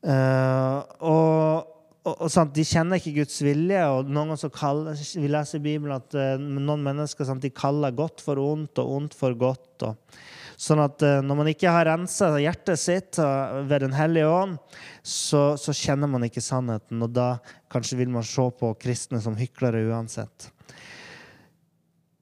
Og, 0.00 1.76
og, 2.00 2.14
og 2.14 2.30
sant, 2.32 2.54
De 2.56 2.64
kjenner 2.64 3.00
ikke 3.00 3.18
Guds 3.20 3.40
vilje, 3.44 3.80
og 3.92 4.10
noen 4.12 4.38
som 4.40 4.52
kaller, 4.54 4.96
vi 4.96 5.30
leser 5.30 5.60
i 5.60 5.64
Bibelen 5.64 5.96
at 5.98 6.16
uh, 6.16 6.36
noen 6.40 6.84
mennesker 6.84 7.28
sant, 7.28 7.44
de 7.44 7.52
kaller 7.52 7.92
godt 7.96 8.22
for 8.24 8.40
ondt 8.40 8.80
og 8.80 8.94
ondt 8.96 9.16
for 9.16 9.36
godt. 9.38 9.84
Og, 9.84 10.20
sånn 10.60 10.80
at 10.84 11.04
uh, 11.04 11.18
Når 11.24 11.40
man 11.42 11.50
ikke 11.52 11.72
har 11.72 11.88
rensa 11.90 12.32
hjertet 12.40 12.80
sitt 12.80 13.20
uh, 13.20 13.60
ved 13.68 13.84
Den 13.84 13.96
hellige 13.96 14.30
ånd, 14.32 14.56
så, 15.04 15.58
så 15.60 15.76
kjenner 15.76 16.08
man 16.08 16.24
ikke 16.24 16.44
sannheten. 16.44 17.04
Og 17.04 17.12
da 17.12 17.34
kanskje 17.72 18.00
vil 18.00 18.12
man 18.12 18.24
se 18.24 18.48
på 18.60 18.72
kristne 18.80 19.20
som 19.20 19.36
hyklere 19.36 19.84
uansett. 19.92 20.48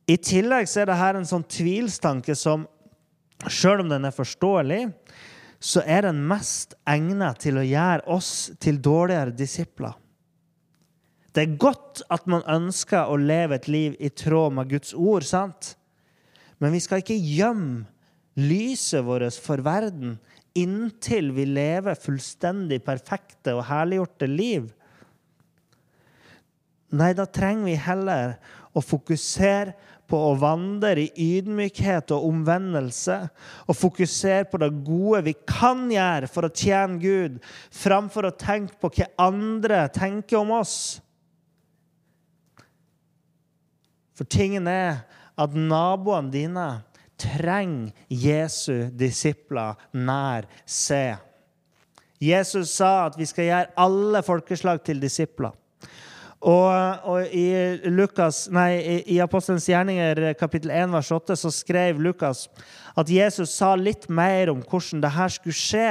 I 0.09 0.17
tillegg 0.17 0.67
så 0.71 0.83
er 0.83 0.91
dette 0.91 1.09
en 1.21 1.29
sånn 1.29 1.45
tvilstanke 1.53 2.35
som, 2.39 2.65
sjøl 3.47 3.85
om 3.85 3.91
den 3.93 4.09
er 4.09 4.15
forståelig, 4.17 4.87
så 5.59 5.83
er 5.83 6.07
den 6.07 6.21
mest 6.31 6.77
egnet 6.87 7.41
til 7.43 7.59
å 7.59 7.67
gjøre 7.67 8.07
oss 8.15 8.51
til 8.63 8.79
dårligere 8.83 9.35
disipler. 9.35 9.97
Det 11.35 11.45
er 11.45 11.59
godt 11.61 12.03
at 12.11 12.27
man 12.31 12.47
ønsker 12.51 13.11
å 13.11 13.19
leve 13.21 13.59
et 13.59 13.69
liv 13.71 13.99
i 14.03 14.11
tråd 14.11 14.55
med 14.57 14.71
Guds 14.71 14.95
ord, 14.95 15.27
sant? 15.27 15.75
Men 16.59 16.75
vi 16.75 16.81
skal 16.83 17.03
ikke 17.03 17.19
gjemme 17.19 17.87
lyset 18.39 19.05
vårt 19.07 19.39
for 19.43 19.63
verden 19.67 20.17
inntil 20.59 21.31
vi 21.37 21.45
lever 21.47 21.99
fullstendig 21.99 22.81
perfekte 22.87 23.55
og 23.55 23.67
herliggjorte 23.69 24.29
liv. 24.31 24.71
Nei, 26.99 27.13
da 27.15 27.27
trenger 27.29 27.69
vi 27.69 27.77
heller 27.79 28.39
å 28.73 28.83
fokusere 28.83 29.75
på 30.09 30.19
å 30.31 30.37
vandre 30.41 31.05
i 31.05 31.37
ydmykhet 31.39 32.13
og 32.17 32.29
omvendelse, 32.31 33.19
og 33.69 33.77
fokusere 33.77 34.49
på 34.49 34.61
det 34.63 34.71
gode 34.87 35.23
vi 35.29 35.35
kan 35.49 35.85
gjøre 35.93 36.31
for 36.33 36.49
å 36.49 36.53
tjene 36.53 36.97
Gud, 37.03 37.37
framfor 37.75 38.31
å 38.31 38.37
tenke 38.39 38.79
på 38.81 38.91
hva 38.97 39.11
andre 39.29 39.85
tenker 39.93 40.41
om 40.41 40.55
oss. 40.59 40.79
For 44.17 44.27
tingen 44.27 44.67
er 44.67 45.05
at 45.39 45.55
naboene 45.55 46.33
dine 46.35 46.69
trenger 47.19 47.93
Jesu 48.11 48.89
disipler 48.95 49.79
nær 49.95 50.49
seg. 50.67 51.19
Jesus 52.19 52.73
sa 52.75 53.07
at 53.07 53.19
vi 53.19 53.27
skal 53.31 53.47
gjøre 53.47 53.75
alle 53.79 54.23
folkeslag 54.27 54.83
til 54.87 54.99
disipler. 55.03 55.53
Og, 56.39 56.71
og 57.03 57.33
i, 57.35 57.49
Lukas, 57.91 58.45
nei, 58.55 59.03
i 59.11 59.17
Apostelens 59.19 59.67
gjerninger 59.67 60.21
kapittel 60.39 60.71
1 60.71 60.93
vers 60.93 61.11
8 61.17 61.35
så 61.41 61.51
skrev 61.51 61.99
Lukas 61.99 62.45
at 62.99 63.11
Jesus 63.11 63.57
sa 63.59 63.73
litt 63.75 64.07
mer 64.07 64.53
om 64.53 64.63
hvordan 64.63 65.03
det 65.03 65.11
her 65.17 65.35
skulle 65.35 65.59
skje. 65.59 65.91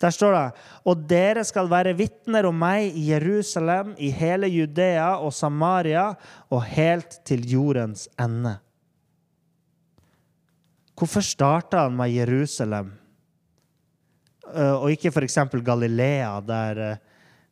Der 0.00 0.14
står 0.16 0.32
det 0.32 0.44
Og 0.88 1.02
dere 1.04 1.44
skal 1.44 1.68
være 1.68 1.92
vitner 1.98 2.48
om 2.48 2.56
meg 2.56 2.96
i 2.96 3.10
Jerusalem, 3.10 3.92
i 4.00 4.08
hele 4.08 4.48
Judea 4.48 5.18
og 5.20 5.34
Samaria 5.36 6.14
og 6.48 6.64
helt 6.64 7.20
til 7.28 7.44
jordens 7.44 8.08
ende. 8.16 8.56
Hvorfor 10.96 11.24
starta 11.24 11.84
han 11.84 11.96
med 11.96 12.12
Jerusalem, 12.12 12.90
eh, 14.52 14.72
og 14.72 14.90
ikke 14.92 15.12
f.eks. 15.12 15.38
Galilea, 15.64 16.40
der, 16.44 16.80
eh, 16.90 16.96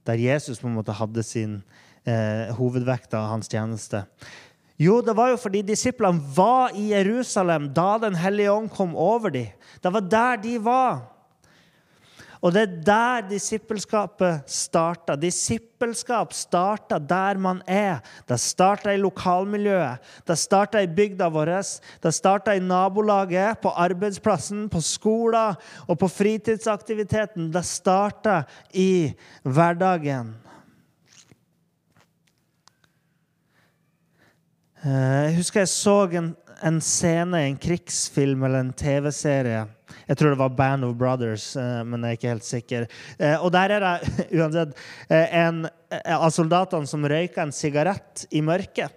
der 0.05 0.21
Jesus 0.21 0.61
på 0.61 0.69
en 0.69 0.77
måte 0.77 0.93
hadde 0.93 1.23
sin 1.23 1.63
eh, 2.09 2.55
hovedvekta 2.57 3.21
av 3.21 3.35
hans 3.35 3.51
tjeneste? 3.53 4.05
Jo, 4.79 5.01
det 5.03 5.15
var 5.19 5.33
jo 5.33 5.39
fordi 5.43 5.65
disiplene 5.67 6.23
var 6.37 6.75
i 6.79 6.93
Jerusalem 6.93 7.67
da 7.75 7.97
Den 7.99 8.15
hellige 8.15 8.53
ånd 8.55 8.71
kom 8.71 8.97
over 8.97 9.35
dem. 9.35 9.51
Det 9.83 9.93
var 9.93 10.05
der 10.07 10.43
de 10.43 10.59
var. 10.63 11.01
Og 12.39 12.55
det 12.55 12.63
er 12.63 12.75
der 12.87 13.25
disippelskapet 13.33 14.47
starta. 14.47 15.17
Disippelskap 15.19 16.33
starta 16.37 17.01
der 17.03 17.39
man 17.43 17.63
er. 17.67 17.99
Det 18.31 18.39
starta 18.39 18.95
i 18.95 19.01
lokalmiljøet, 19.03 19.99
det 20.27 20.39
starta 20.39 20.83
i 20.83 20.87
bygda 20.87 21.29
vår, 21.35 21.51
det 22.03 22.15
starta 22.15 22.55
i 22.55 22.63
nabolaget, 22.63 23.59
på 23.63 23.75
arbeidsplassen, 23.75 24.69
på 24.71 24.81
skolen 24.81 25.59
og 25.89 25.99
på 25.99 26.09
fritidsaktiviteten. 26.09 27.51
Det 27.51 27.65
starta 27.67 28.45
i 28.73 29.11
hverdagen. 29.43 30.37
Jeg 34.85 35.35
husker 35.39 35.65
jeg 35.65 35.71
så 35.73 35.97
en, 36.21 36.31
en 36.63 36.79
scene 36.85 37.41
i 37.43 37.49
en 37.49 37.59
krigsfilm 37.59 38.45
eller 38.47 38.63
en 38.63 38.75
TV-serie. 38.77 39.65
Jeg 40.09 40.19
tror 40.19 40.33
det 40.33 40.41
var 40.41 40.55
Band 40.57 40.87
of 40.87 40.95
Brothers, 41.01 41.51
eh, 41.57 41.83
men 41.85 42.05
jeg 42.05 42.15
er 42.15 42.19
ikke 42.19 42.33
helt 42.33 42.47
sikker. 42.47 42.87
Eh, 43.19 43.37
og 43.43 43.53
der 43.55 43.75
er 43.77 43.85
det 43.85 44.29
uansett 44.39 44.77
en 45.11 45.67
av 46.05 46.31
soldatene 46.35 46.89
som 46.89 47.07
røyka 47.09 47.45
en 47.45 47.55
sigarett 47.55 48.27
i 48.31 48.43
mørket. 48.45 48.95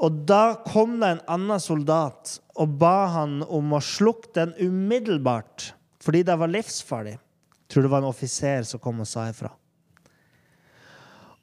Og 0.00 0.22
da 0.28 0.56
kom 0.64 0.96
det 1.00 1.10
en 1.12 1.24
annen 1.28 1.60
soldat 1.60 2.38
og 2.60 2.76
ba 2.80 3.10
han 3.14 3.40
om 3.44 3.74
å 3.76 3.82
slukke 3.84 4.32
den 4.36 4.54
umiddelbart, 4.56 5.72
fordi 6.00 6.24
det 6.28 6.36
var 6.40 6.52
livsfarlig. 6.52 7.16
Jeg 7.16 7.74
tror 7.74 7.84
det 7.84 7.92
var 7.92 8.02
en 8.02 8.10
offiser 8.10 8.64
som 8.66 8.80
kom 8.82 9.02
og 9.04 9.08
sa 9.08 9.28
ifra. 9.28 9.52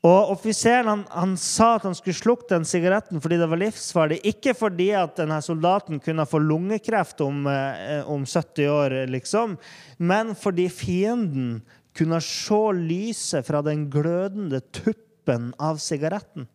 Og 0.08 0.32
Offiseren 0.32 0.88
han, 0.88 1.04
han, 1.12 1.34
sa 1.42 1.74
at 1.76 1.86
han 1.88 1.96
skulle 1.98 2.16
slukke 2.16 2.48
den 2.52 2.66
sigaretten 2.68 3.22
fordi 3.24 3.40
det 3.42 3.48
var 3.52 3.60
livsfarlig. 3.60 4.20
Ikke 4.30 4.54
fordi 4.56 4.92
at 4.96 5.18
denne 5.20 5.40
soldaten 5.44 6.00
kunne 6.04 6.26
få 6.30 6.40
lungekreft 6.44 7.24
om, 7.26 7.48
eh, 7.52 8.08
om 8.08 8.24
70 8.24 8.70
år, 8.72 8.98
liksom, 9.12 9.58
men 9.98 10.36
fordi 10.38 10.68
fienden 10.72 11.62
kunne 11.98 12.22
se 12.22 12.62
lyset 12.78 13.48
fra 13.48 13.64
den 13.66 13.88
glødende 13.92 14.62
tuppen 14.70 15.50
av 15.60 15.82
sigaretten. 15.82 16.46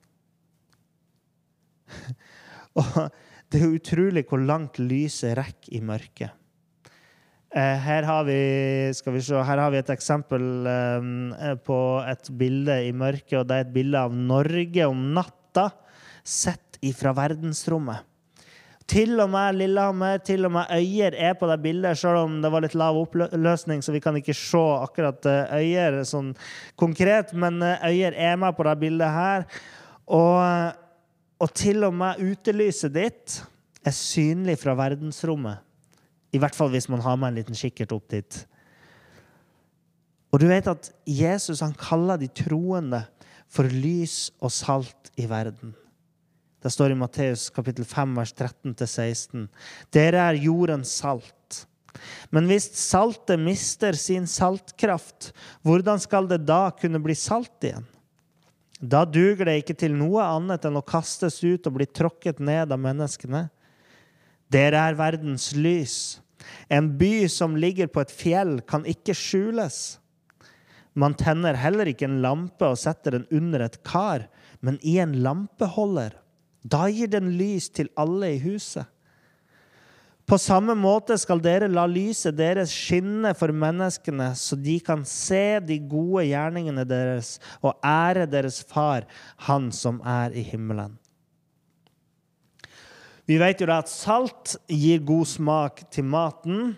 Og 2.79 2.95
det 3.53 3.61
er 3.61 3.75
utrolig 3.75 4.25
hvor 4.31 4.41
langt 4.41 4.79
lyset 4.81 5.37
rekker 5.37 5.75
i 5.77 5.83
mørket. 5.85 6.42
Eh, 7.53 7.79
her 7.85 8.07
har, 8.09 8.25
vi, 8.25 8.93
se, 8.97 9.37
her 9.45 9.61
har 9.61 9.73
vi 9.75 9.81
et 9.83 9.91
eksempel 9.93 10.45
eh, 10.65 11.51
på 11.61 11.79
et 12.09 12.31
bilde 12.41 12.79
i 12.87 12.95
mørket. 12.97 13.35
og 13.43 13.49
Det 13.51 13.59
er 13.59 13.67
et 13.67 13.75
bilde 13.75 14.01
av 14.01 14.15
Norge 14.17 14.87
om 14.89 15.03
natta, 15.13 15.67
sett 16.25 16.79
ifra 16.81 17.13
verdensrommet. 17.13 18.09
Til 18.89 19.21
og 19.21 19.29
med 19.31 19.59
Lillehammer, 19.61 20.23
til 20.25 20.49
og 20.49 20.55
med 20.57 20.73
Øyer 20.75 21.15
er 21.29 21.37
på 21.39 21.47
det 21.49 21.59
bildet, 21.63 21.99
selv 22.01 22.25
om 22.25 22.39
det 22.43 22.51
var 22.53 22.65
litt 22.65 22.77
lav 22.77 22.97
oppløsning, 22.99 23.85
så 23.85 23.93
vi 23.95 24.01
kan 24.03 24.17
ikke 24.19 24.37
se 24.37 24.63
akkurat 24.81 25.29
eh, 25.29 25.53
Øyer 25.61 25.99
sånn 26.09 26.31
konkret. 26.81 27.35
Men 27.37 27.61
Øyer 27.61 28.17
er 28.17 28.41
med 28.41 28.57
på 28.57 28.65
det 28.65 28.79
bildet 28.81 29.13
her. 29.13 29.45
Og, 30.09 30.81
og 31.37 31.53
til 31.53 31.85
og 31.85 31.93
med 32.01 32.25
utelyset 32.25 32.97
ditt 32.97 33.43
er 33.85 33.97
synlig 33.97 34.57
fra 34.65 34.73
verdensrommet. 34.79 35.61
I 36.33 36.41
hvert 36.41 36.57
fall 36.57 36.73
hvis 36.73 36.89
man 36.93 37.03
har 37.05 37.19
med 37.21 37.33
en 37.33 37.41
liten 37.43 37.59
kikkert 37.59 37.93
opp 37.97 38.09
dit. 38.13 38.41
Og 40.33 40.41
du 40.41 40.49
vet 40.49 40.69
at 40.71 40.89
Jesus 41.05 41.61
han 41.61 41.77
kaller 41.77 42.21
de 42.21 42.31
troende 42.33 43.03
for 43.53 43.69
lys 43.69 44.31
og 44.41 44.53
salt 44.55 45.13
i 45.21 45.29
verden. 45.29 45.75
Det 46.63 46.71
står 46.73 46.95
i 46.95 46.97
Matteus 46.97 47.49
kapittel 47.53 47.85
5, 47.85 48.15
vers 48.17 48.33
13-16. 48.33 49.49
Dere 49.93 50.23
er 50.31 50.41
jordens 50.41 50.95
salt. 51.03 51.67
Men 52.33 52.47
hvis 52.49 52.71
saltet 52.79 53.41
mister 53.43 53.97
sin 53.99 54.29
saltkraft, 54.31 55.33
hvordan 55.67 56.01
skal 56.01 56.31
det 56.31 56.45
da 56.49 56.71
kunne 56.79 57.03
bli 57.03 57.17
salt 57.19 57.67
igjen? 57.67 57.85
Da 58.83 59.05
duger 59.07 59.47
det 59.47 59.61
ikke 59.61 59.77
til 59.79 59.93
noe 59.95 60.25
annet 60.25 60.65
enn 60.67 60.79
å 60.79 60.87
kastes 60.87 61.43
ut 61.45 61.67
og 61.69 61.77
bli 61.77 61.87
tråkket 61.87 62.41
ned 62.43 62.73
av 62.73 62.81
menneskene. 62.83 63.45
Dere 64.53 64.81
er 64.91 64.99
verdens 64.99 65.53
lys. 65.57 65.97
En 66.73 66.91
by 66.99 67.29
som 67.31 67.57
ligger 67.57 67.89
på 67.93 68.03
et 68.03 68.13
fjell, 68.13 68.59
kan 68.69 68.87
ikke 68.89 69.17
skjules. 69.17 69.99
Man 70.93 71.17
tenner 71.17 71.57
heller 71.57 71.89
ikke 71.89 72.09
en 72.09 72.21
lampe 72.25 72.69
og 72.69 72.81
setter 72.81 73.17
den 73.17 73.29
under 73.33 73.65
et 73.65 73.79
kar, 73.87 74.27
men 74.61 74.79
i 74.85 74.99
en 75.01 75.15
lampeholder. 75.25 76.19
Da 76.63 76.87
gir 76.93 77.11
den 77.11 77.33
lys 77.39 77.71
til 77.73 77.89
alle 77.99 78.35
i 78.37 78.43
huset. 78.43 78.85
På 80.29 80.39
samme 80.39 80.77
måte 80.79 81.17
skal 81.19 81.43
dere 81.43 81.67
la 81.69 81.83
lyset 81.91 82.37
deres 82.39 82.71
skinne 82.73 83.33
for 83.35 83.51
menneskene, 83.53 84.31
så 84.39 84.57
de 84.57 84.79
kan 84.85 85.03
se 85.09 85.59
de 85.67 85.81
gode 85.91 86.29
gjerningene 86.29 86.85
deres 86.87 87.35
og 87.61 87.75
ære 87.85 88.29
deres 88.31 88.63
far, 88.69 89.09
Han 89.49 89.73
som 89.73 90.01
er 90.07 90.31
i 90.31 90.45
himmelen. 90.47 90.95
Vi 93.31 93.39
vet 93.39 93.61
jo 93.63 93.69
at 93.71 93.91
salt 93.91 94.57
gir 94.67 95.03
god 95.07 95.29
smak 95.31 95.85
til 95.95 96.09
maten, 96.11 96.73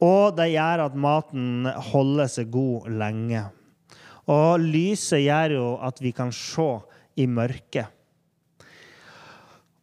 og 0.00 0.36
det 0.38 0.54
gjør 0.54 0.86
at 0.86 0.96
maten 0.96 1.66
holder 1.92 2.30
seg 2.32 2.48
god 2.52 2.88
lenge. 2.88 3.42
Og 4.32 4.62
lyset 4.62 5.26
gjør 5.26 5.58
jo 5.58 5.66
at 5.84 6.00
vi 6.00 6.14
kan 6.16 6.32
se 6.32 6.70
i 7.20 7.26
mørket. 7.28 7.90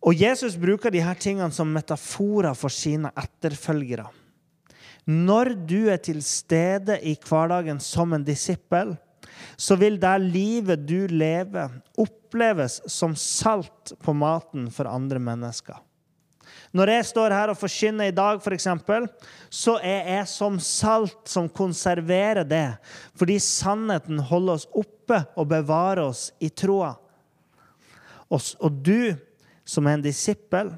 Og 0.02 0.18
Jesus 0.18 0.58
bruker 0.58 0.90
disse 0.90 1.14
tingene 1.22 1.54
som 1.54 1.70
metaforer 1.70 2.58
for 2.58 2.74
sine 2.74 3.12
etterfølgere. 3.14 4.08
Når 5.06 5.54
du 5.70 5.92
er 5.94 6.02
til 6.02 6.24
stede 6.26 6.98
i 7.06 7.14
hverdagen 7.22 7.78
som 7.82 8.14
en 8.14 8.26
disippel, 8.26 8.96
så 9.58 9.78
vil 9.78 10.00
det 10.02 10.16
livet 10.26 10.82
du 10.90 11.06
lever, 11.10 11.70
oppleves 12.02 12.80
som 12.90 13.14
salt 13.18 13.94
på 14.02 14.14
maten 14.18 14.70
for 14.74 14.90
andre 14.90 15.22
mennesker. 15.22 15.78
Når 16.72 16.92
jeg 16.94 17.08
står 17.10 17.34
her 17.36 17.52
og 17.52 17.60
forkynner 17.60 18.08
i 18.08 18.16
dag, 18.16 18.40
f.eks., 18.40 18.68
så 19.52 19.76
er 19.84 20.08
jeg 20.08 20.28
som 20.32 20.60
salt 20.64 21.28
som 21.28 21.50
konserverer 21.52 22.48
det. 22.48 22.68
Fordi 23.20 23.36
sannheten 23.44 24.22
holder 24.24 24.60
oss 24.60 24.68
oppe 24.72 25.20
og 25.36 25.50
bevarer 25.52 26.06
oss 26.06 26.30
i 26.40 26.48
troa. 26.48 26.94
Og, 28.32 28.40
og 28.64 28.80
du 28.80 29.12
som 29.68 29.88
er 29.88 30.00
en 30.00 30.06
disippel, 30.06 30.72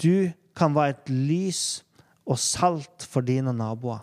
du 0.00 0.30
kan 0.56 0.72
være 0.74 0.96
et 0.96 1.12
lys 1.12 1.64
og 2.24 2.40
salt 2.40 3.04
for 3.04 3.24
dine 3.24 3.52
naboer. 3.56 4.00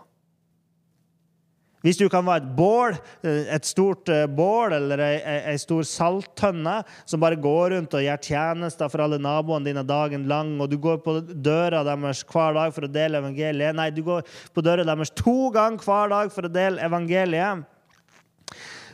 Hvis 1.84 1.98
du 2.00 2.08
kan 2.10 2.26
være 2.26 2.42
et 2.42 2.54
bål, 2.58 2.96
eh, 3.22 3.46
et 3.54 3.66
stort 3.66 4.10
eh, 4.10 4.26
bål 4.26 4.74
eller 4.80 5.02
ei, 5.04 5.18
ei 5.52 5.58
stor 5.62 5.86
salttønne 5.86 6.80
som 7.06 7.22
bare 7.22 7.38
går 7.38 7.76
rundt 7.76 7.94
og 7.94 8.02
gjør 8.02 8.22
tjenester 8.26 8.90
for 8.90 9.04
alle 9.04 9.20
naboene 9.22 9.70
dine 9.70 9.84
dagen 9.86 10.26
lang, 10.30 10.56
og 10.58 10.72
du 10.72 10.78
går 10.82 10.98
på 11.04 11.20
døra 11.30 11.84
deres 11.86 12.24
hver 12.26 12.58
dag 12.58 12.74
for 12.74 12.88
å 12.88 12.90
dele 12.90 13.22
evangeliet 13.22 13.78
Nei, 13.78 13.92
du 13.94 14.02
går 14.06 14.26
på 14.54 14.64
døra 14.64 14.86
deres 14.88 15.14
to 15.14 15.52
ganger 15.54 15.86
hver 15.86 16.10
dag 16.10 16.34
for 16.34 16.48
å 16.48 16.52
dele 16.52 16.82
evangeliet. 16.82 17.62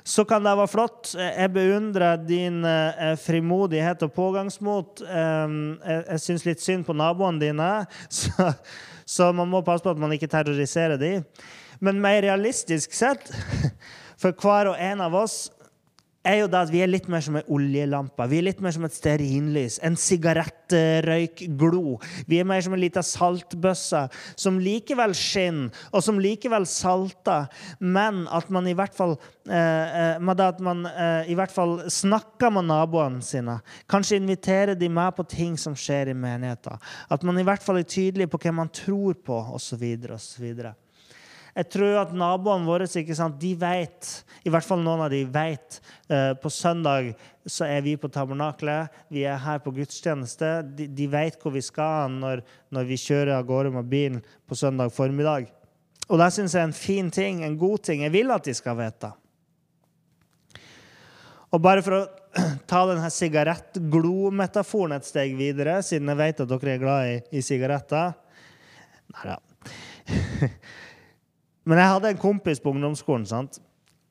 Så 0.05 0.27
kan 0.29 0.45
det 0.45 0.53
være 0.53 0.69
flott. 0.69 1.15
Jeg 1.17 1.53
beundrer 1.55 2.21
din 2.21 2.61
eh, 2.69 3.15
frimodighet 3.17 4.05
og 4.05 4.13
pågangsmot. 4.13 5.01
Jeg 5.09 6.21
syns 6.21 6.45
litt 6.45 6.61
synd 6.61 6.85
på 6.85 6.93
naboene 6.93 7.41
dine, 7.41 7.75
så, 8.21 8.53
så 9.09 9.33
man 9.33 9.49
må 9.49 9.65
passe 9.65 9.87
på 9.87 9.97
at 9.97 10.05
man 10.05 10.13
ikke 10.13 10.29
terroriserer 10.29 11.01
dem. 11.01 11.25
Men 11.81 12.03
mer 12.03 12.23
realistisk 12.23 12.95
sett, 12.95 13.31
for 14.21 14.37
hver 14.39 14.73
og 14.73 14.81
en 14.81 15.05
av 15.05 15.17
oss, 15.25 15.49
er 16.25 16.41
jo 16.41 16.49
det 16.49 16.61
at 16.65 16.71
vi 16.73 16.81
er 16.81 16.89
litt 16.89 17.07
mer 17.13 17.21
som 17.25 17.37
ei 17.37 17.43
oljelampe. 17.53 18.25
Vi 18.31 18.39
er 18.41 18.47
litt 18.47 18.61
mer 18.65 18.73
som 18.73 18.87
et 18.87 18.97
stearinlys. 18.97 19.77
En 19.85 19.97
sigarettrøykglo. 20.01 21.99
Vi 22.31 22.39
er 22.41 22.49
mer 22.49 22.65
som 22.65 22.77
en 22.77 22.81
lita 22.81 23.03
saltbøsse 23.05 24.07
som 24.41 24.61
likevel 24.63 25.13
skinner, 25.19 25.69
og 25.93 26.05
som 26.05 26.21
likevel 26.23 26.65
salter, 26.69 27.51
men 27.79 28.25
at 28.33 28.49
man 28.55 28.69
i 28.71 28.77
hvert 28.77 28.97
fall 28.97 29.19
eh, 29.45 30.17
med 30.17 30.41
det 30.41 30.49
at 30.55 30.63
man 30.65 30.87
eh, 30.89 31.29
i 31.33 31.37
hvert 31.37 31.53
fall 31.53 31.77
snakker 31.93 32.55
med 32.57 32.71
naboene 32.71 33.21
sine. 33.25 33.59
Kanskje 33.91 34.19
inviterer 34.23 34.79
de 34.79 34.89
med 34.89 35.13
på 35.19 35.27
ting 35.29 35.59
som 35.61 35.77
skjer 35.77 36.15
i 36.15 36.17
menigheten. 36.17 36.81
At 37.13 37.27
man 37.27 37.39
i 37.39 37.45
hvert 37.45 37.63
fall 37.63 37.83
er 37.83 37.89
tydelig 37.89 38.31
på 38.33 38.41
hvem 38.41 38.63
man 38.63 38.73
tror 38.73 39.21
på, 39.21 39.43
osv. 39.59 39.85
osv. 40.17 40.65
Jeg 41.55 41.71
tror 41.71 42.01
at 42.01 42.15
naboene 42.19 42.67
våre 42.67 42.87
ikke 42.89 43.15
sant, 43.15 43.37
de 43.39 43.53
vet, 43.59 44.09
i 44.43 44.51
hvert 44.51 44.67
fall 44.67 44.83
noen 44.83 45.05
av 45.05 45.13
de 45.13 45.21
vet 45.31 45.79
uh, 46.11 46.35
På 46.43 46.51
søndag 46.51 47.13
så 47.47 47.69
er 47.69 47.85
vi 47.85 47.95
på 48.01 48.09
tabernaklet. 48.11 48.91
Vi 49.13 49.23
er 49.29 49.39
her 49.39 49.61
på 49.63 49.73
gudstjeneste. 49.77 50.51
De, 50.75 50.89
de 50.89 51.07
vet 51.13 51.37
hvor 51.39 51.53
vi 51.55 51.63
skal 51.63 52.11
når, 52.11 52.41
når 52.75 52.89
vi 52.89 52.99
kjører 52.99 53.37
av 53.37 53.45
gårde 53.47 53.75
med 53.75 53.91
bilen 53.91 54.23
på 54.49 54.57
søndag 54.59 54.95
formiddag. 54.97 55.51
Og 56.09 56.21
det 56.21 56.31
syns 56.35 56.57
jeg 56.57 56.65
er 56.65 56.71
en 56.71 56.77
fin 56.77 57.11
ting, 57.13 57.45
en 57.45 57.59
god 57.61 57.85
ting. 57.85 58.03
Jeg 58.07 58.15
vil 58.17 58.33
at 58.33 58.49
de 58.49 58.55
skal 58.57 58.79
vite. 58.81 59.13
Og 61.55 61.63
bare 61.63 61.85
for 61.87 62.01
å 62.01 62.03
ta 62.71 62.83
denne 62.89 63.11
sigarettglo-metaforen 63.15 64.97
et 64.97 65.07
steg 65.07 65.37
videre, 65.39 65.79
siden 65.87 66.11
jeg 66.11 66.21
vet 66.25 66.43
at 66.43 66.51
dere 66.51 66.75
er 66.75 66.83
glad 66.83 67.13
i, 67.13 67.19
i 67.39 67.45
sigaretter 67.45 68.17
Nei 69.15 69.29
da. 69.29 69.37
Men 71.65 71.81
jeg 71.81 71.93
hadde 71.95 72.13
en 72.13 72.21
kompis 72.21 72.61
på 72.61 72.75
ungdomsskolen 72.75 73.25
sant, 73.29 73.59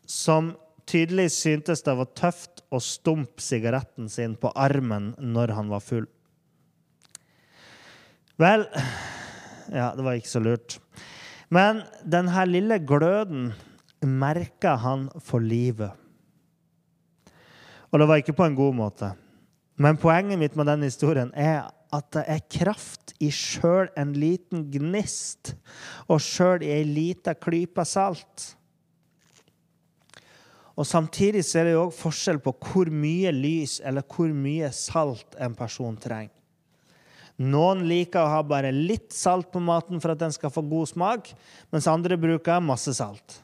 som 0.09 0.53
tydelig 0.89 1.29
syntes 1.35 1.83
det 1.85 1.95
var 1.95 2.09
tøft 2.17 2.63
å 2.73 2.79
stumpe 2.81 3.43
sigaretten 3.43 4.09
sin 4.11 4.35
på 4.39 4.51
armen 4.57 5.13
når 5.21 5.53
han 5.57 5.71
var 5.71 5.83
full. 5.85 6.07
Vel 8.41 8.67
Ja, 9.71 9.93
det 9.95 10.03
var 10.03 10.17
ikke 10.19 10.33
så 10.33 10.41
lurt. 10.43 10.75
Men 11.53 11.85
denne 12.03 12.43
lille 12.49 12.81
gløden 12.83 13.53
merka 14.03 14.73
han 14.81 15.05
for 15.23 15.39
livet. 15.39 15.93
Og 17.93 18.01
det 18.01 18.07
var 18.09 18.19
ikke 18.19 18.35
på 18.35 18.47
en 18.49 18.57
god 18.57 18.75
måte. 18.75 19.11
Men 19.79 19.97
poenget 20.01 20.41
mitt 20.41 20.57
med 20.59 20.67
den 20.67 20.83
historien 20.83 21.31
er 21.37 21.69
at 21.93 22.10
det 22.15 22.23
er 22.29 22.43
kraft 22.49 23.13
i 23.21 23.29
sjøl 23.34 23.91
en 23.99 24.15
liten 24.17 24.67
gnist, 24.73 25.53
og 26.10 26.21
sjøl 26.23 26.65
i 26.65 26.71
ei 26.73 26.84
lita 26.88 27.36
klype 27.38 27.86
salt. 27.88 28.53
Og 30.73 30.88
Samtidig 30.89 31.43
er 31.53 31.67
det 31.67 31.75
jo 31.75 31.88
òg 31.88 31.93
forskjell 31.93 32.39
på 32.41 32.56
hvor 32.58 32.89
mye 32.89 33.34
lys 33.36 33.77
eller 33.86 34.06
hvor 34.10 34.34
mye 34.34 34.71
salt 34.73 35.38
en 35.38 35.53
person 35.58 35.97
trenger. 36.01 36.34
Noen 37.41 37.82
liker 37.89 38.21
å 38.21 38.29
ha 38.29 38.41
bare 38.45 38.69
litt 38.73 39.13
salt 39.13 39.49
på 39.53 39.62
maten 39.62 40.01
for 40.01 40.13
at 40.13 40.21
den 40.21 40.34
skal 40.34 40.53
få 40.53 40.62
god 40.69 40.91
smak, 40.91 41.32
mens 41.73 41.89
andre 41.89 42.17
bruker 42.17 42.62
masse 42.62 42.93
salt. 42.93 43.39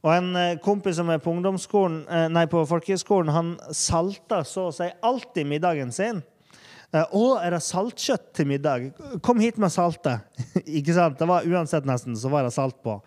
Og 0.00 0.12
en 0.14 0.30
eh, 0.38 0.58
kompis 0.62 0.96
som 0.96 1.10
er 1.12 1.20
på 1.20 1.34
eh, 1.34 2.28
nei, 2.32 2.46
på 2.48 2.62
folkehøyskolen, 2.70 3.32
han 3.34 3.50
salta 3.76 4.44
så 4.46 4.68
å 4.68 4.74
si 4.74 4.86
alltid 5.02 5.46
middagen 5.46 5.92
sin. 5.92 6.22
Eh, 6.90 7.06
Å, 7.06 7.24
er 7.38 7.54
det 7.54 7.62
saltkjøtt 7.62 8.32
til 8.34 8.48
middag? 8.50 8.90
Kom 9.22 9.40
hit 9.42 9.60
med 9.62 9.70
saltet. 9.72 10.26
Ikke 10.78 10.94
sant? 10.96 11.18
Det 11.20 11.28
var 11.30 11.46
Uansett 11.46 11.86
nesten 11.88 12.18
så 12.18 12.32
var 12.32 12.46
det 12.46 12.54
salt 12.56 12.80
på. 12.82 12.98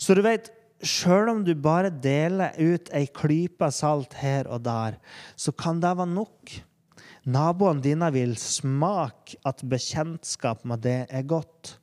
Så 0.00 0.14
du 0.16 0.22
vet, 0.24 0.52
sjøl 0.80 1.32
om 1.32 1.42
du 1.44 1.52
bare 1.58 1.90
deler 1.90 2.54
ut 2.56 2.88
ei 2.96 3.04
klype 3.12 3.68
salt 3.74 4.14
her 4.22 4.48
og 4.48 4.62
der, 4.64 4.96
så 5.36 5.52
kan 5.52 5.82
det 5.82 5.92
være 5.98 6.14
nok. 6.14 6.54
Naboene 7.30 7.84
dine 7.84 8.08
vil 8.14 8.32
smake 8.40 9.36
at 9.46 9.60
bekjentskap 9.68 10.64
med 10.64 10.86
det 10.86 11.02
er 11.10 11.26
godt. 11.28 11.74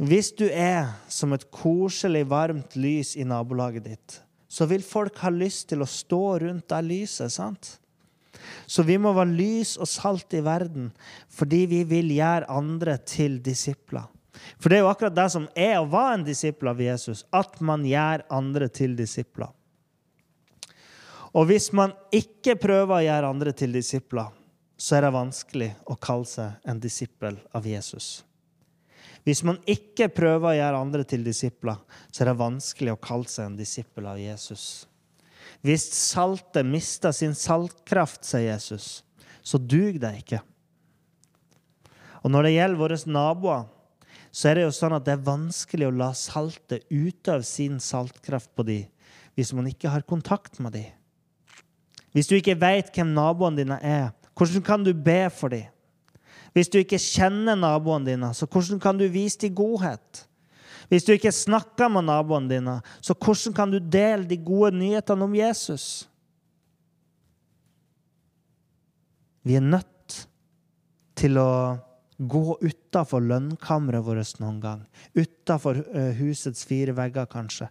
Hvis 0.00 0.32
du 0.32 0.46
er 0.48 0.88
som 1.12 1.36
et 1.36 1.44
koselig, 1.52 2.24
varmt 2.32 2.74
lys 2.80 3.12
i 3.20 3.26
nabolaget 3.28 3.84
ditt, 3.84 4.16
så 4.50 4.64
vil 4.66 4.82
folk 4.82 5.20
ha 5.22 5.30
lyst 5.30 5.68
til 5.70 5.84
å 5.84 5.88
stå 5.88 6.24
rundt 6.42 6.72
det 6.72 6.80
lyset. 6.88 7.30
sant? 7.30 7.76
Så 8.70 8.84
vi 8.86 8.94
må 9.02 9.10
være 9.16 9.34
lys 9.34 9.74
og 9.82 9.88
salt 9.90 10.34
i 10.38 10.44
verden 10.46 10.90
fordi 11.34 11.64
vi 11.70 11.82
vil 11.90 12.12
gjøre 12.14 12.50
andre 12.54 12.98
til 13.02 13.40
disipler. 13.42 14.06
For 14.62 14.70
det 14.70 14.78
er 14.78 14.84
jo 14.84 14.90
akkurat 14.92 15.16
det 15.16 15.26
som 15.32 15.48
er 15.58 15.80
å 15.80 15.88
være 15.90 16.20
en 16.20 16.26
disippel 16.28 16.70
av 16.70 16.80
Jesus, 16.80 17.24
at 17.34 17.58
man 17.60 17.82
gjør 17.84 18.22
andre 18.32 18.68
til 18.72 18.94
disipler. 18.96 19.50
Og 21.34 21.46
hvis 21.50 21.70
man 21.76 21.92
ikke 22.14 22.56
prøver 22.58 22.96
å 22.96 23.04
gjøre 23.04 23.30
andre 23.34 23.54
til 23.58 23.74
disipler, 23.74 24.30
så 24.80 24.96
er 24.96 25.06
det 25.06 25.14
vanskelig 25.14 25.70
å 25.92 25.98
kalle 26.00 26.26
seg 26.26 26.70
en 26.70 26.80
disippel 26.82 27.36
av 27.54 27.66
Jesus. 27.68 28.22
Hvis 29.26 29.42
man 29.44 29.58
ikke 29.68 30.08
prøver 30.14 30.48
å 30.48 30.56
gjøre 30.56 30.80
andre 30.80 31.04
til 31.04 31.26
disipler, 31.26 31.82
så 32.08 32.22
er 32.22 32.30
det 32.30 32.40
vanskelig 32.40 32.94
å 32.94 33.02
kalle 33.02 33.28
seg 33.28 33.50
en 33.50 33.58
disippel 33.58 34.08
av 34.08 34.18
Jesus. 34.18 34.86
Hvis 35.64 35.88
saltet 35.92 36.66
mister 36.66 37.14
sin 37.14 37.34
saltkraft, 37.36 38.22
sier 38.26 38.52
Jesus, 38.52 39.02
så 39.42 39.58
duger 39.58 40.00
det 40.02 40.14
ikke. 40.22 40.40
Og 42.24 42.32
når 42.32 42.46
det 42.46 42.54
gjelder 42.56 42.80
våre 42.80 42.98
naboer, 43.08 43.68
så 44.30 44.50
er 44.50 44.58
det 44.58 44.64
jo 44.68 44.74
sånn 44.74 44.94
at 44.94 45.06
det 45.06 45.16
er 45.16 45.26
vanskelig 45.26 45.88
å 45.88 45.96
la 45.96 46.12
saltet 46.14 46.86
utøve 46.92 47.42
sin 47.46 47.80
saltkraft 47.82 48.52
på 48.54 48.66
dem 48.68 48.88
hvis 49.38 49.52
man 49.56 49.68
ikke 49.70 49.90
har 49.90 50.04
kontakt 50.04 50.58
med 50.60 50.74
dem. 50.74 50.88
Hvis 52.12 52.28
du 52.28 52.34
ikke 52.36 52.58
vet 52.58 52.90
hvem 52.92 53.12
naboene 53.14 53.62
dine 53.62 53.78
er, 53.80 54.10
hvordan 54.36 54.64
kan 54.66 54.84
du 54.84 54.90
be 54.92 55.22
for 55.32 55.52
dem? 55.52 55.68
Hvis 56.52 56.68
du 56.68 56.80
ikke 56.80 56.98
kjenner 56.98 57.58
naboene 57.58 58.10
dine, 58.10 58.32
så 58.34 58.48
hvordan 58.50 58.80
kan 58.82 58.98
du 58.98 59.06
vise 59.08 59.38
dem 59.40 59.54
godhet? 59.54 60.24
Hvis 60.90 61.06
du 61.06 61.12
ikke 61.14 61.30
snakker 61.30 61.90
med 61.92 62.08
naboene 62.08 62.50
dine, 62.50 62.78
så 62.98 63.14
hvordan 63.14 63.54
kan 63.54 63.70
du 63.70 63.78
dele 63.78 64.26
de 64.26 64.38
gode 64.42 64.74
nyhetene 64.80 65.26
om 65.26 65.36
Jesus? 65.38 65.84
Vi 69.46 69.54
er 69.56 69.64
nødt 69.64 70.16
til 71.16 71.38
å 71.40 71.52
gå 72.20 72.56
utafor 72.60 73.22
lønnkammeret 73.24 74.04
vårt 74.04 74.40
noen 74.42 74.58
gang. 74.60 74.82
Utafor 75.16 75.78
husets 76.18 76.66
fire 76.68 76.92
vegger, 76.96 77.30
kanskje. 77.30 77.70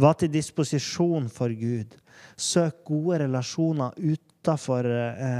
Var 0.00 0.14
til 0.16 0.32
disposisjon 0.32 1.26
for 1.32 1.52
Gud. 1.52 1.98
Søk 2.38 2.80
gode 2.88 3.20
relasjoner 3.26 3.98
utafor 3.98 4.86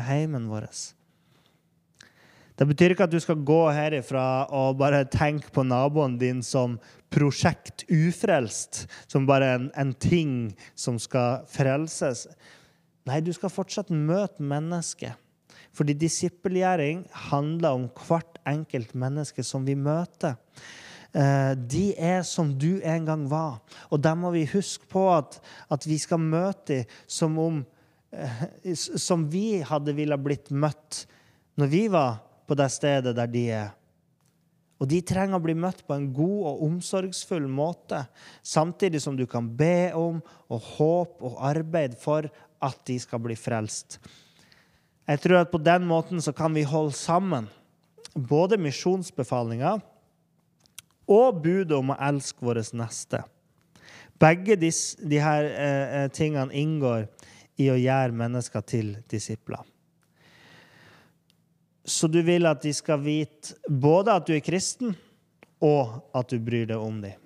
heimen 0.08 0.50
vår. 0.50 0.68
Det 2.58 2.66
betyr 2.68 2.92
ikke 2.92 3.06
at 3.08 3.12
du 3.12 3.20
skal 3.22 3.40
gå 3.46 3.60
herifra 3.72 4.44
og 4.52 4.76
bare 4.80 5.04
tenke 5.08 5.48
på 5.54 5.64
naboen 5.64 6.18
din 6.20 6.42
som 6.44 6.76
prosjekt 7.12 7.86
ufrelst, 7.92 8.86
som 9.08 9.26
bare 9.28 9.54
en, 9.56 9.70
en 9.76 9.92
ting 9.96 10.52
som 10.78 10.98
skal 11.00 11.46
frelses. 11.50 12.26
Nei, 13.08 13.20
du 13.24 13.32
skal 13.34 13.52
fortsatt 13.52 13.90
møte 13.92 14.44
mennesket. 14.44 15.18
Fordi 15.72 15.96
disippelgjøring 15.96 17.06
handler 17.30 17.78
om 17.78 17.88
hvert 18.04 18.36
enkelt 18.48 18.92
menneske 18.98 19.44
som 19.46 19.64
vi 19.64 19.76
møter. 19.78 20.36
De 21.12 21.86
er 22.00 22.22
som 22.24 22.52
du 22.56 22.80
en 22.88 23.08
gang 23.08 23.24
var. 23.28 23.60
Og 23.92 24.00
da 24.04 24.14
må 24.16 24.32
vi 24.32 24.46
huske 24.52 24.88
på 24.92 25.06
at, 25.12 25.40
at 25.72 25.88
vi 25.88 25.98
skal 26.00 26.20
møte 26.20 26.82
dem 26.82 26.98
som 27.06 27.38
om 27.38 27.62
Som 28.76 29.22
vi 29.32 29.62
hadde 29.64 29.94
ville 29.96 30.18
blitt 30.20 30.50
møtt 30.52 31.06
når 31.56 31.68
vi 31.72 31.86
var 31.88 32.18
på 32.52 32.58
det 32.60 32.68
stedet 32.68 33.16
der 33.16 33.30
de 33.32 33.46
er. 33.48 33.70
Og 34.82 34.88
de 34.90 34.98
trenger 35.06 35.38
å 35.38 35.44
bli 35.44 35.54
møtt 35.56 35.84
på 35.86 35.94
en 35.94 36.08
god 36.12 36.48
og 36.50 36.64
omsorgsfull 36.66 37.46
måte, 37.48 38.02
samtidig 38.42 39.00
som 39.00 39.16
du 39.16 39.24
kan 39.30 39.46
be 39.56 39.92
om 39.96 40.18
og 40.52 40.66
håpe 40.74 41.30
og 41.30 41.38
arbeide 41.48 41.96
for 42.02 42.28
at 42.62 42.82
de 42.90 42.98
skal 43.00 43.22
bli 43.22 43.38
frelst. 43.38 44.00
Jeg 45.08 45.22
tror 45.22 45.40
at 45.40 45.52
på 45.54 45.62
den 45.62 45.86
måten 45.88 46.20
så 46.22 46.34
kan 46.36 46.52
vi 46.54 46.66
holde 46.66 46.94
sammen 46.98 47.48
både 48.12 48.58
misjonsbefalinga 48.60 49.78
og 51.10 51.42
budet 51.42 51.78
om 51.78 51.94
å 51.94 52.00
elske 52.10 52.44
vår 52.44 52.64
neste. 52.76 53.22
Begge 54.20 54.58
disse 54.60 55.00
de 55.08 55.18
her 55.22 55.48
eh, 55.48 56.08
tingene 56.14 56.52
inngår 56.54 57.08
i 57.62 57.70
å 57.72 57.78
gjøre 57.80 58.18
mennesker 58.18 58.66
til 58.66 58.96
disipler. 59.10 59.71
Så 61.84 62.06
du 62.06 62.20
vil 62.22 62.46
at 62.46 62.62
de 62.62 62.70
skal 62.74 63.00
vite 63.02 63.56
både 63.66 64.14
at 64.14 64.28
du 64.28 64.36
er 64.36 64.44
kristen, 64.44 64.94
og 65.62 65.98
at 66.14 66.30
du 66.30 66.38
bryr 66.42 66.66
deg 66.70 66.78
om 66.78 67.00
dem. 67.02 67.18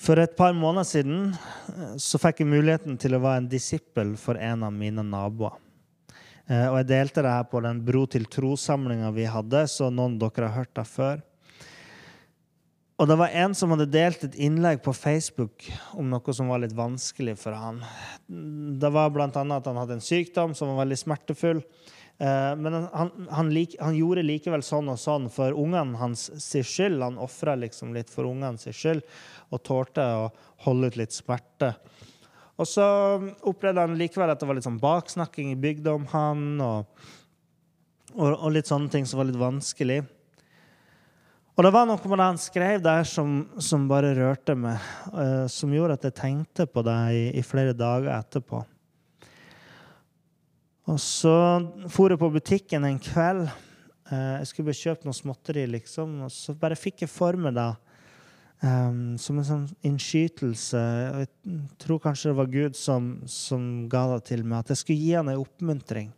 For 0.00 0.16
et 0.16 0.32
par 0.36 0.54
måneder 0.56 0.86
siden 0.88 1.98
så 2.00 2.18
fikk 2.20 2.40
jeg 2.40 2.48
muligheten 2.48 2.96
til 3.00 3.16
å 3.16 3.20
være 3.20 3.42
en 3.42 3.50
disippel 3.52 4.14
for 4.20 4.40
en 4.40 4.64
av 4.64 4.72
mine 4.72 5.04
naboer. 5.04 5.58
Og 6.50 6.76
jeg 6.80 6.88
delte 6.88 7.22
det 7.22 7.30
her 7.30 7.44
på 7.46 7.60
den 7.62 7.82
Bro 7.86 8.06
til 8.10 8.24
tro-samlinga 8.26 9.12
vi 9.14 9.28
hadde, 9.28 9.66
så 9.70 9.90
noen 9.92 10.16
av 10.16 10.32
dere 10.32 10.48
har 10.48 10.64
hørt 10.64 10.72
det 10.74 10.86
før. 10.88 11.20
Og 13.00 13.08
det 13.08 13.16
var 13.16 13.32
en 13.32 13.54
som 13.56 13.70
hadde 13.72 13.86
delt 13.88 14.24
et 14.26 14.34
innlegg 14.36 14.82
på 14.84 14.92
Facebook 14.92 15.64
om 15.96 16.10
noe 16.12 16.34
som 16.36 16.50
var 16.52 16.60
litt 16.60 16.74
vanskelig 16.76 17.38
for 17.40 17.56
han. 17.56 17.78
Det 18.28 18.90
var 18.92 19.08
bl.a. 19.14 19.30
at 19.30 19.40
han 19.40 19.80
hadde 19.80 19.96
en 19.96 20.04
sykdom 20.04 20.52
som 20.56 20.74
var 20.74 20.82
veldig 20.82 20.98
smertefull. 21.00 21.62
Men 22.20 22.76
han, 22.92 23.10
han, 23.32 23.54
lik, 23.56 23.78
han, 23.80 23.96
gjorde 23.96 24.26
likevel 24.28 24.60
sånn 24.60 24.92
og 24.92 25.00
sånn 25.00 25.30
for 25.32 25.56
ungene 25.56 25.96
hans 25.96 26.26
sin 26.44 26.66
skyld. 26.66 27.00
Han 27.00 27.16
ofra 27.24 27.56
liksom 27.56 27.96
litt 27.96 28.12
for 28.12 28.28
ungene 28.28 28.60
sin 28.60 28.76
skyld 28.76 29.00
og 29.48 29.64
tålte 29.64 30.04
å 30.04 30.28
holde 30.66 30.92
ut 30.92 31.00
litt 31.00 31.16
smerte. 31.16 31.72
Og 32.60 32.68
så 32.68 32.84
opplevde 33.48 33.86
han 33.86 33.96
likevel 33.96 34.28
at 34.28 34.44
det 34.44 34.50
var 34.50 34.60
litt 34.60 34.68
sånn 34.68 34.82
baksnakking 34.82 35.54
i 35.54 35.60
bygda 35.60 35.96
om 35.96 36.04
han, 36.12 36.42
og, 36.60 37.06
og, 38.12 38.34
og, 38.34 38.50
litt 38.52 38.68
sånne 38.68 38.92
ting 38.92 39.08
som 39.08 39.22
var 39.22 39.30
litt 39.30 39.40
vanskelig. 39.40 40.02
Og 41.60 41.64
det 41.66 41.74
var 41.74 41.84
noe 41.84 42.08
med 42.08 42.16
det 42.16 42.24
han 42.24 42.38
skrev 42.40 42.78
der 42.80 43.02
som, 43.04 43.32
som 43.60 43.82
bare 43.84 44.14
rørte 44.16 44.54
meg, 44.56 44.80
uh, 45.12 45.44
som 45.44 45.74
gjorde 45.76 45.98
at 45.98 46.06
jeg 46.08 46.14
tenkte 46.16 46.64
på 46.64 46.80
det 46.86 46.94
i, 47.12 47.24
i 47.36 47.42
flere 47.44 47.74
dager 47.76 48.08
etterpå. 48.14 48.62
Og 50.88 50.96
så 51.04 51.34
for 51.92 52.08
jeg 52.08 52.22
på 52.22 52.30
butikken 52.32 52.86
en 52.88 52.96
kveld. 53.04 53.42
Uh, 54.08 54.38
jeg 54.38 54.48
skulle 54.48 54.70
bare 54.70 54.80
kjøpe 54.80 55.04
noe 55.04 55.18
småtteri, 55.18 55.66
liksom. 55.74 56.14
Og 56.24 56.32
så 56.32 56.56
bare 56.56 56.80
fikk 56.80 57.04
jeg 57.04 57.12
for 57.12 57.36
meg 57.36 57.52
det 57.58 57.68
um, 58.64 59.18
som 59.20 59.42
en 59.42 59.48
sånn 59.50 59.68
innskytelse. 59.84 60.80
Og 61.10 61.26
Jeg 61.26 61.60
tror 61.84 62.00
kanskje 62.06 62.32
det 62.32 62.38
var 62.40 62.54
Gud 62.56 62.80
som, 62.80 63.12
som 63.28 63.68
ga 63.92 64.06
det 64.14 64.22
til 64.32 64.48
meg, 64.48 64.62
at 64.64 64.72
jeg 64.72 64.80
skulle 64.80 65.04
gi 65.04 65.12
han 65.18 65.28
en 65.28 65.44
oppmuntring. 65.44 66.08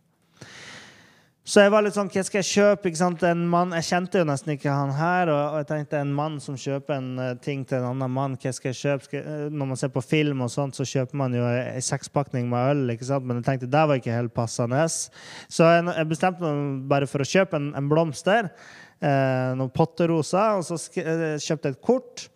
Så 1.42 1.64
jeg 1.64 1.72
var 1.74 1.83
litt 1.83 1.96
sånn 1.96 2.11
Hva 2.12 2.22
skal 2.22 2.38
jeg 2.38 2.48
kjøpe? 2.52 2.87
ikke 2.87 3.00
sant? 3.00 3.22
En 3.26 3.40
mann, 3.50 3.72
Jeg 3.74 3.88
kjente 3.88 4.20
jo 4.20 4.26
nesten 4.28 4.52
ikke 4.55 4.70
han 4.70 4.92
her. 4.94 5.31
Og, 5.33 5.57
jeg 5.59 5.68
tenkte 5.72 5.98
en 5.98 6.12
mann 6.14 6.37
som 6.42 6.55
kjøper 6.55 6.94
en 6.94 7.09
uh, 7.18 7.33
ting 7.42 7.64
til 7.66 7.81
en 7.81 7.88
annen 7.88 8.14
mann, 8.14 8.37
hva 8.38 8.52
skal 8.55 8.70
jeg 8.70 8.78
kjøpe? 8.78 9.09
Skal, 9.09 9.26
uh, 9.26 9.48
når 9.50 9.72
man 9.72 9.81
ser 9.81 9.90
på 9.90 10.05
film, 10.07 10.44
og 10.46 10.52
sånt, 10.55 10.78
så 10.78 10.87
kjøper 10.87 11.18
man 11.18 11.35
jo 11.35 11.42
ei 11.48 11.83
sekspakning 11.83 12.46
med 12.52 12.76
øl. 12.76 12.94
ikke 12.94 13.11
sant? 13.11 13.26
Men 13.26 13.40
jeg 13.40 13.48
tenkte 13.48 13.72
det 13.74 13.83
var 13.90 13.98
ikke 13.98 14.14
helt 14.14 14.35
passende. 14.37 14.87
Så 14.87 15.66
jeg, 15.66 15.88
jeg 15.90 16.11
bestemte 16.14 16.46
meg 16.46 16.87
bare 16.94 17.11
for 17.11 17.24
å 17.24 17.31
kjøpe 17.35 17.59
en, 17.59 17.72
en 17.74 17.90
blomster. 17.90 18.52
Eh, 19.02 19.50
noen 19.59 19.72
potteroser. 19.74 20.61
Og 20.61 20.66
så 20.68 20.78
kjøpte 20.94 21.72
jeg 21.72 21.74
et 21.74 21.83
kort. 21.83 22.28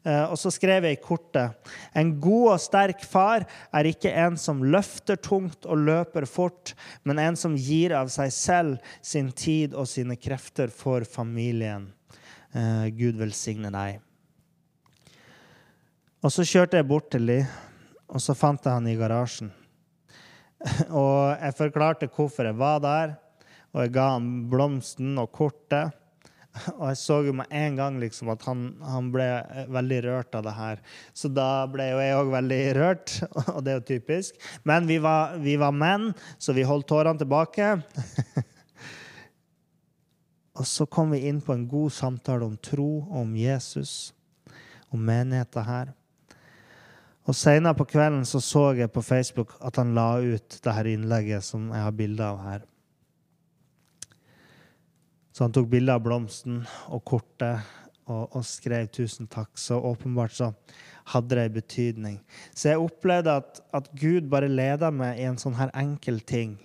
Eh, 0.00 0.24
og 0.32 0.38
så 0.40 0.48
skrev 0.52 0.86
jeg 0.88 0.96
i 0.96 1.00
kortet 1.04 1.72
En 1.92 2.14
god 2.24 2.54
og 2.54 2.62
sterk 2.62 3.02
far 3.04 3.44
er 3.76 3.88
ikke 3.90 4.12
en 4.22 4.38
som 4.40 4.62
løfter 4.64 5.18
tungt 5.20 5.66
og 5.68 5.82
løper 5.84 6.24
fort, 6.24 6.72
men 7.04 7.20
en 7.20 7.36
som 7.36 7.56
gir 7.58 7.92
av 7.92 8.08
seg 8.12 8.32
selv, 8.32 8.92
sin 9.02 9.28
tid 9.36 9.76
og 9.76 9.88
sine 9.90 10.16
krefter 10.16 10.72
for 10.72 11.04
familien. 11.04 11.90
Eh, 12.56 12.88
Gud 12.96 13.20
velsigne 13.20 13.68
deg. 13.74 14.00
Og 16.24 16.32
så 16.32 16.44
kjørte 16.48 16.80
jeg 16.80 16.88
bort 16.88 17.12
til 17.12 17.28
dem, 17.28 17.52
og 18.08 18.24
så 18.24 18.36
fant 18.36 18.64
jeg 18.64 18.76
han 18.76 18.88
i 18.88 18.96
garasjen. 18.98 19.52
Og 20.92 21.30
jeg 21.40 21.56
forklarte 21.56 22.08
hvorfor 22.12 22.44
jeg 22.50 22.58
var 22.60 22.82
der, 22.84 23.14
og 23.72 23.84
jeg 23.84 23.92
ga 23.94 24.10
han 24.18 24.26
blomsten 24.50 25.14
og 25.22 25.30
kortet. 25.32 25.94
Og 26.50 26.88
jeg 26.88 26.98
så 26.98 27.20
jo 27.22 27.34
med 27.38 27.52
en 27.54 27.76
gang 27.78 27.98
liksom 28.02 28.30
at 28.32 28.42
han, 28.48 28.64
han 28.82 29.10
ble 29.14 29.26
eh, 29.38 29.68
veldig 29.70 30.00
rørt 30.08 30.34
av 30.34 30.44
det 30.46 30.54
her. 30.56 30.80
Så 31.14 31.30
da 31.30 31.66
ble 31.70 31.86
jo 31.92 32.00
jeg 32.02 32.16
òg 32.18 32.32
veldig 32.32 32.60
rørt, 32.78 33.14
og 33.54 33.60
det 33.64 33.72
er 33.72 33.78
jo 33.78 33.86
typisk. 33.92 34.40
Men 34.66 34.88
vi 34.90 34.98
var, 35.02 35.36
vi 35.42 35.54
var 35.60 35.76
menn, 35.76 36.10
så 36.42 36.54
vi 36.56 36.66
holdt 36.66 36.88
tårene 36.90 37.22
tilbake. 37.22 37.70
og 40.58 40.66
så 40.66 40.88
kom 40.90 41.14
vi 41.14 41.22
inn 41.30 41.38
på 41.44 41.54
en 41.54 41.68
god 41.70 41.94
samtale 41.94 42.48
om 42.48 42.58
tro, 42.58 42.90
om 43.22 43.36
Jesus, 43.38 44.12
om 44.90 45.06
menigheten 45.06 45.68
her. 45.68 45.94
Og 47.30 47.36
Senere 47.36 47.78
på 47.78 47.86
kvelden 47.86 48.24
så, 48.26 48.40
så 48.42 48.72
jeg 48.74 48.90
på 48.90 49.04
Facebook 49.06 49.54
at 49.62 49.78
han 49.78 49.94
la 49.94 50.16
ut 50.18 50.58
det 50.64 50.74
her 50.74 50.88
innlegget 50.90 51.46
som 51.46 51.70
jeg 51.70 51.84
har 51.84 51.94
bilde 51.94 52.26
av 52.26 52.42
her. 52.42 52.66
Så 55.40 55.46
han 55.46 55.54
tok 55.56 55.70
bilde 55.72 55.94
av 55.96 56.02
blomsten 56.04 56.58
og 56.92 57.00
kortet 57.08 57.64
og, 58.04 58.26
og, 58.36 58.42
skrev 58.44 58.90
'tusen 58.92 59.24
takk'. 59.24 59.56
Så 59.56 59.78
åpenbart 59.80 60.34
så 60.36 60.50
hadde 61.14 61.38
det 61.38 61.44
en 61.46 61.54
betydning. 61.54 62.18
Så 62.52 62.68
jeg 62.68 62.82
opplevde 62.82 63.38
at, 63.40 63.60
at 63.72 63.88
Gud 63.96 64.28
bare 64.28 64.50
leda 64.52 64.90
meg 64.92 65.16
i 65.16 65.24
en 65.24 65.38
sånn 65.40 65.56
her 65.56 65.72
enkel 65.72 66.20
ting, 66.20 66.58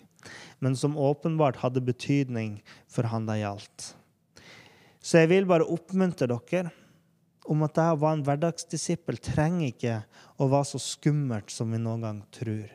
men 0.59 0.75
som 0.75 0.99
åpenbart 0.99 1.61
hadde 1.61 1.85
betydning 1.87 2.57
for 2.91 3.07
han 3.07 3.29
det 3.29 3.37
gjaldt. 3.45 3.95
Så 4.99 5.23
jeg 5.23 5.31
vil 5.31 5.47
bare 5.47 5.71
oppmuntre 5.71 6.27
dere 6.27 6.73
om 7.47 7.63
at 7.63 7.79
det 7.79 7.87
å 7.93 8.01
være 8.03 8.19
en 8.19 8.27
hverdagsdisippel 8.27 9.23
trenger 9.23 9.71
ikke 9.71 9.95
å 10.35 10.51
være 10.51 10.71
så 10.73 10.83
skummelt 10.83 11.47
som 11.47 11.71
vi 11.71 11.79
noen 11.79 12.03
gang 12.09 12.21
tror. 12.27 12.67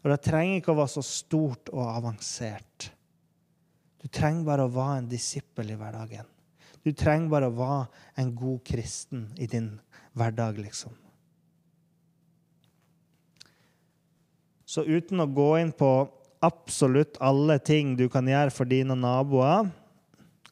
Og 0.00 0.16
det 0.16 0.20
trenger 0.24 0.62
ikke 0.62 0.72
å 0.72 0.80
være 0.80 0.96
så 0.96 1.04
stort 1.04 1.68
og 1.76 1.92
avansert. 1.92 2.88
Du 4.02 4.08
trenger 4.10 4.46
bare 4.46 4.66
å 4.66 4.72
være 4.72 5.02
en 5.02 5.10
disippel 5.10 5.70
i 5.70 5.78
hverdagen. 5.78 6.26
Du 6.82 6.90
trenger 6.90 7.30
bare 7.30 7.50
å 7.50 7.54
være 7.54 7.84
en 8.18 8.32
god 8.34 8.64
kristen 8.66 9.28
i 9.38 9.46
din 9.46 9.76
hverdag, 10.18 10.58
liksom. 10.58 10.96
Så 14.66 14.82
uten 14.88 15.20
å 15.20 15.28
gå 15.28 15.50
inn 15.60 15.70
på 15.76 15.90
absolutt 16.42 17.20
alle 17.22 17.58
ting 17.62 17.94
du 17.98 18.08
kan 18.10 18.26
gjøre 18.26 18.50
for 18.50 18.66
dine 18.66 18.96
naboer 18.98 19.68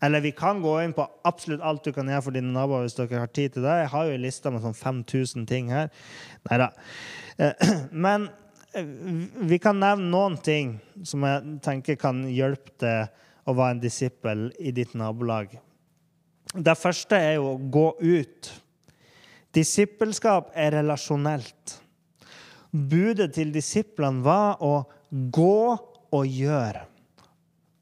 Eller 0.04 0.22
vi 0.22 0.30
kan 0.36 0.60
gå 0.62 0.74
inn 0.84 0.92
på 0.96 1.06
absolutt 1.26 1.64
alt 1.66 1.82
du 1.84 1.90
kan 1.96 2.08
gjøre 2.08 2.24
for 2.26 2.36
dine 2.36 2.52
naboer 2.54 2.84
hvis 2.84 2.94
dere 2.96 3.20
har 3.20 3.32
tid 3.36 3.52
til 3.52 3.66
det. 3.66 3.74
Jeg 3.82 3.90
har 3.92 4.06
jo 4.06 4.14
en 4.16 4.22
liste 4.22 4.52
med 4.52 4.62
sånn 4.64 4.76
5000 4.76 5.48
ting 5.48 5.72
her. 5.74 5.90
Nei 6.48 6.60
da. 6.62 6.70
Eh, 7.36 7.74
men 8.06 8.24
eh, 8.72 8.94
vi 9.50 9.58
kan 9.60 9.76
nevne 9.76 10.08
noen 10.08 10.38
ting 10.40 10.78
som 11.04 11.26
jeg 11.28 11.58
tenker 11.66 12.00
kan 12.00 12.22
hjelpe 12.32 12.78
deg 12.80 13.26
å 13.50 13.56
være 13.58 13.76
en 13.76 13.82
disippel 13.82 14.48
i 14.58 14.72
ditt 14.74 14.96
nabolag. 14.98 15.58
Det 16.54 16.76
første 16.78 17.18
er 17.18 17.36
jo 17.38 17.52
å 17.52 17.60
gå 17.70 17.86
ut. 18.00 18.50
Disippelskap 19.54 20.50
er 20.54 20.76
relasjonelt. 20.78 21.76
Budet 22.70 23.32
til 23.34 23.50
disiplene 23.54 24.22
var 24.22 24.62
å 24.62 24.84
gå 25.10 25.76
og 26.14 26.26
gjøre. 26.26 26.84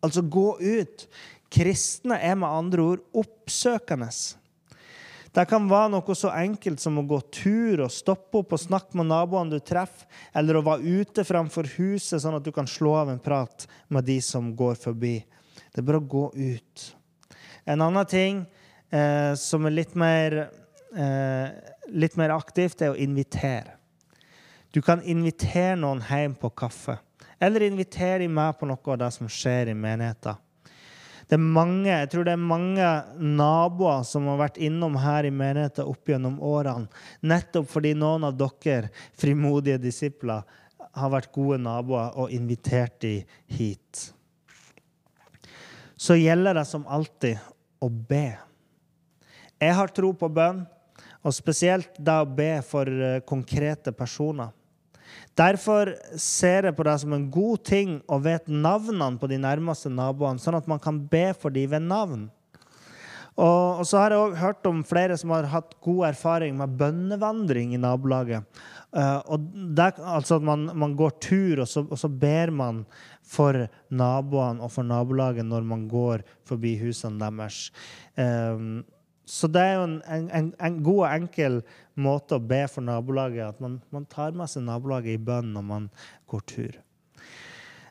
Altså 0.05 0.25
gå 0.25 0.51
ut. 0.61 1.09
Kristne 1.53 2.19
er 2.21 2.37
med 2.37 2.49
andre 2.49 2.85
ord 2.93 3.07
oppsøkende. 3.17 4.11
Det 5.33 5.45
kan 5.49 5.69
være 5.69 5.93
noe 5.93 6.15
så 6.17 6.31
enkelt 6.35 6.81
som 6.81 6.99
å 7.01 7.07
gå 7.09 7.19
tur 7.35 7.85
og 7.85 7.93
stoppe 7.93 8.41
opp 8.41 8.55
og 8.57 8.63
snakke 8.63 8.97
med 8.99 9.11
naboene 9.11 9.59
du 9.59 9.61
treffer, 9.65 10.09
eller 10.37 10.59
å 10.59 10.65
være 10.67 10.99
ute 11.01 11.25
framfor 11.25 11.69
huset, 11.77 12.21
sånn 12.23 12.39
at 12.39 12.47
du 12.47 12.51
kan 12.55 12.69
slå 12.69 12.95
av 13.03 13.13
en 13.13 13.21
prat 13.23 13.69
med 13.93 14.09
de 14.09 14.19
som 14.25 14.51
går 14.57 14.81
forbi. 14.81 15.19
Det 15.79 15.85
er 15.85 15.87
bare 15.93 16.01
å 16.03 16.11
gå 16.11 16.25
ut. 16.35 16.85
En 17.63 17.83
annen 17.85 18.07
ting 18.11 18.39
eh, 18.91 19.35
som 19.39 19.69
er 19.69 19.77
litt 19.77 19.93
mer, 19.95 20.35
eh, 20.91 21.53
litt 21.95 22.17
mer 22.19 22.35
aktivt, 22.35 22.83
er 22.83 22.97
å 22.97 22.99
invitere. 22.99 23.77
Du 24.75 24.81
kan 24.83 25.05
invitere 25.07 25.77
noen 25.79 26.03
hjem 26.03 26.35
på 26.35 26.51
kaffe. 26.51 26.99
Eller 27.39 27.69
invitere 27.69 28.25
dem 28.25 28.35
med 28.35 28.59
på 28.59 28.67
noe 28.67 28.91
av 28.91 28.99
det 29.05 29.13
som 29.21 29.31
skjer 29.31 29.71
i 29.71 29.79
menigheten. 29.79 30.43
Det 31.31 31.39
er 31.39 31.47
mange, 31.47 31.87
jeg 31.93 32.11
tror 32.11 32.27
det 32.27 32.35
er 32.35 32.43
mange 32.51 32.91
naboer 33.23 34.03
som 34.11 34.27
har 34.33 34.43
vært 34.43 34.59
innom 34.59 34.99
her 34.99 35.31
i 35.31 35.35
menigheten 35.45 35.87
opp 35.87 36.11
gjennom 36.11 36.43
årene, 36.43 36.91
nettopp 37.23 37.71
fordi 37.71 37.95
noen 37.95 38.27
av 38.27 38.35
dere 38.35 38.91
frimodige 39.15 39.79
disipler 39.87 40.43
har 40.99 41.15
vært 41.15 41.31
gode 41.31 41.63
naboer 41.63 42.17
og 42.19 42.33
invitert 42.35 42.99
dem 43.05 43.29
hit 43.47 44.09
så 45.99 46.15
gjelder 46.15 46.61
det 46.61 46.67
som 46.69 46.87
alltid 46.87 47.39
å 47.83 47.89
be. 47.91 48.37
Jeg 49.59 49.75
har 49.75 49.91
tro 49.91 50.13
på 50.15 50.31
bønn, 50.31 50.63
og 51.27 51.35
spesielt 51.35 51.99
det 51.99 52.15
å 52.15 52.29
be 52.31 52.53
for 52.63 52.87
eh, 52.87 53.19
konkrete 53.27 53.91
personer. 53.93 54.55
Derfor 55.39 55.91
ser 56.19 56.69
jeg 56.69 56.77
på 56.79 56.87
det 56.87 56.97
som 57.03 57.13
en 57.15 57.29
god 57.33 57.63
ting 57.67 57.99
å 58.11 58.19
vite 58.23 58.55
navnene 58.55 59.19
på 59.19 59.31
de 59.31 59.39
nærmeste 59.43 59.91
naboene, 59.91 60.43
sånn 60.43 60.59
at 60.59 60.69
man 60.71 60.83
kan 60.83 61.01
be 61.11 61.31
for 61.39 61.55
dem 61.55 61.71
ved 61.75 61.87
navn. 61.87 62.27
Og, 63.39 63.85
så 63.87 64.01
har 64.01 64.11
jeg 64.11 64.19
også 64.19 64.41
hørt 64.41 64.67
om 64.67 64.81
flere 64.87 65.17
som 65.19 65.31
har 65.31 65.47
hatt 65.53 65.77
god 65.85 66.09
erfaring 66.09 66.57
med 66.59 66.75
bønnevandring 66.81 67.75
i 67.75 67.79
nabolaget. 67.79 68.47
Uh, 68.91 69.21
og 69.31 69.45
det, 69.79 69.93
altså 70.01 70.41
at 70.41 70.47
man, 70.49 70.65
man 70.75 70.97
går 70.99 71.15
tur, 71.23 71.63
og 71.63 71.69
så, 71.71 71.85
og 71.87 72.01
så, 72.01 72.09
ber 72.11 72.51
man 72.51 72.83
for 73.29 73.67
naboene 73.93 74.65
og 74.65 74.73
for 74.73 74.87
nabolaget 74.89 75.47
når 75.47 75.67
man 75.69 75.87
går 75.91 76.25
forbi 76.49 76.77
husene 76.81 77.21
deres. 77.21 77.69
Um, 78.17 78.81
så 79.29 79.51
det 79.53 79.61
er 79.61 79.75
jo 79.77 79.85
en, 79.85 79.99
en, 80.09 80.53
en, 80.57 80.77
god 80.85 81.03
og 81.03 81.11
enkel 81.13 81.59
måte 82.01 82.39
å 82.39 82.45
be 82.45 82.63
for 82.73 82.85
nabolaget, 82.87 83.53
at 83.53 83.61
man, 83.61 83.77
man 83.93 84.07
tar 84.09 84.33
med 84.37 84.49
seg 84.49 84.65
nabolaget 84.65 85.19
i 85.19 85.21
bønn 85.21 85.53
når 85.53 85.67
man 85.69 85.91
går 86.33 86.47
tur. 86.49 86.79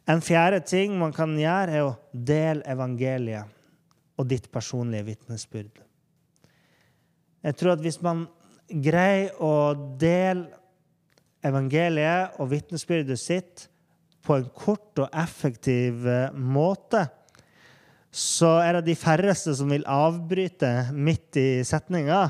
En 0.10 0.23
fjerde 0.23 0.63
ting 0.65 0.95
man 0.97 1.13
kan 1.13 1.36
gjøre, 1.38 1.76
er 1.78 1.86
å 1.86 1.97
dele 2.12 2.65
evangeliet 2.65 3.54
og 4.17 4.30
ditt 4.32 4.47
personlige 4.50 5.12
vitnesbyrd. 5.12 5.84
Jeg 7.45 7.58
tror 7.60 7.76
at 7.76 7.84
hvis 7.84 8.00
man 8.02 8.26
greier 8.67 9.36
å 9.43 9.76
dele 10.00 10.50
evangeliet 11.45 12.39
og 12.41 12.50
vitnesbyrdet 12.56 13.19
sitt 13.21 13.67
på 14.28 14.36
en 14.36 14.50
kort 14.56 15.00
og 15.00 15.13
effektiv 15.16 16.08
eh, 16.08 16.34
måte, 16.36 17.06
så 18.12 18.58
er 18.63 18.78
det 18.78 18.88
de 18.90 18.98
færreste 18.98 19.54
som 19.56 19.72
vil 19.72 19.86
avbryte 19.88 20.72
midt 20.96 21.40
i 21.40 21.48
setninga. 21.68 22.22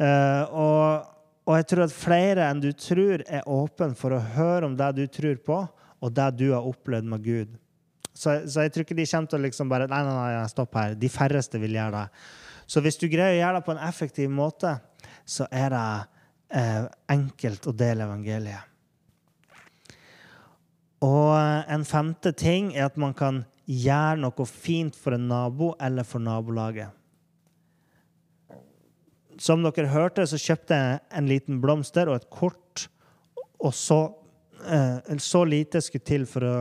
Eh, 0.00 0.42
og, 0.50 1.08
og, 1.46 1.54
jeg 1.58 1.68
tror 1.70 1.84
at 1.86 1.94
flere 1.94 2.48
enn 2.48 2.62
du 2.62 2.70
tror, 2.76 3.24
er 3.26 3.48
åpne 3.48 3.94
for 3.98 4.16
å 4.16 4.22
høre 4.36 4.68
om 4.68 4.76
det 4.78 4.92
du 4.98 5.04
tror 5.12 5.40
på, 5.46 5.60
og 6.00 6.14
det 6.16 6.28
du 6.40 6.48
har 6.52 6.66
opplevd 6.66 7.10
med 7.12 7.24
Gud. 7.24 7.58
Så, 8.10 8.40
så 8.50 8.64
jeg 8.66 8.74
tror 8.74 8.84
ikke 8.84 8.98
de 8.98 9.08
kommer 9.08 9.30
til 9.30 9.38
å 9.38 9.44
liksom 9.46 9.68
bare 9.70 9.86
Nei, 9.88 10.00
nei, 10.04 10.14
nei, 10.34 10.46
stopp 10.50 10.74
her. 10.76 10.96
De 10.98 11.08
færreste 11.12 11.60
vil 11.62 11.76
gjøre 11.78 12.00
det. 12.02 12.24
Så 12.70 12.82
hvis 12.84 12.98
du 13.00 13.06
greier 13.10 13.36
å 13.36 13.40
gjøre 13.40 13.60
det 13.60 13.66
på 13.66 13.74
en 13.74 13.84
effektiv 13.86 14.32
måte, 14.32 14.74
så 15.26 15.46
er 15.50 15.70
det 15.74 15.86
eh, 16.60 16.90
enkelt 17.14 17.70
å 17.70 17.74
dele 17.76 18.06
evangeliet. 18.06 18.69
Og 21.00 21.32
en 21.72 21.84
femte 21.88 22.32
ting 22.36 22.74
er 22.76 22.90
at 22.90 22.98
man 23.00 23.14
kan 23.16 23.44
gjøre 23.70 24.20
noe 24.20 24.46
fint 24.48 24.96
for 24.96 25.16
en 25.16 25.28
nabo 25.30 25.72
eller 25.80 26.04
for 26.04 26.22
nabolaget. 26.22 26.90
Som 29.40 29.62
dere 29.64 29.88
hørte, 29.88 30.26
så 30.28 30.36
kjøpte 30.36 30.76
jeg 30.76 30.98
en 31.16 31.28
liten 31.30 31.60
blomster 31.62 32.10
og 32.10 32.18
et 32.18 32.28
kort. 32.28 32.88
Og 33.60 33.72
så, 33.72 34.12
eh, 34.66 35.16
så 35.16 35.44
lite 35.48 35.80
skulle 35.80 36.04
til 36.04 36.26
for 36.28 36.44
å 36.44 36.56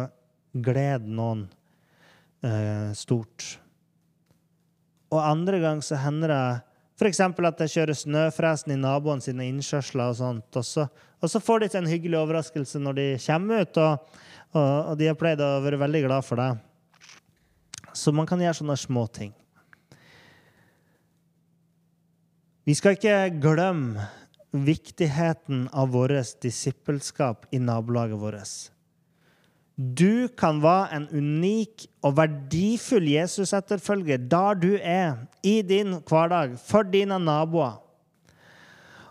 glede 0.56 1.12
noen 1.12 1.50
eh, 2.44 2.94
stort. 2.96 3.58
Og 5.12 5.20
andre 5.20 5.60
gang 5.60 5.84
så 5.84 6.00
hender 6.00 6.32
det 6.32 6.62
F.eks. 7.00 7.20
at 7.24 7.62
de 7.62 7.66
kjører 7.72 7.96
snøfresen 7.96 8.74
i 8.76 8.80
naboene 8.80 9.24
sine 9.24 9.46
innkjørsler. 9.48 10.12
Og 10.12 10.18
sånt, 10.20 10.58
og 10.60 10.66
så, 10.68 10.88
og 11.24 11.32
så 11.32 11.40
får 11.40 11.64
de 11.64 11.70
til 11.72 11.80
en 11.84 11.92
hyggelig 11.94 12.20
overraskelse 12.20 12.82
når 12.84 12.98
de 12.98 13.06
kommer 13.24 13.64
ut, 13.64 13.80
og, 13.80 14.18
og, 14.52 14.74
og, 14.74 14.98
de 15.00 15.08
har 15.08 15.20
pleid 15.20 15.44
å 15.44 15.52
være 15.64 15.80
veldig 15.80 16.02
glad 16.10 16.28
for 16.28 16.44
det. 16.44 16.50
Så 17.96 18.12
man 18.16 18.28
kan 18.28 18.44
gjøre 18.44 18.60
sånne 18.60 18.76
små 18.80 19.06
ting. 19.16 19.32
Vi 22.68 22.76
skal 22.78 22.98
ikke 22.98 23.16
glemme 23.42 24.10
viktigheten 24.52 25.70
av 25.72 25.94
vårt 25.96 26.36
disippelskap 26.44 27.48
i 27.56 27.62
nabolaget 27.64 28.20
vårt. 28.20 28.52
Du 29.80 30.28
kan 30.36 30.58
være 30.60 30.98
en 30.98 31.06
unik 31.08 31.86
og 32.04 32.18
verdifull 32.18 33.06
Jesus-etterfølger 33.14 34.20
der 34.28 34.58
du 34.60 34.74
er, 34.76 35.22
i 35.40 35.62
din 35.64 36.02
hverdag, 36.04 36.58
for 36.60 36.84
dine 36.84 37.16
naboer. 37.24 37.78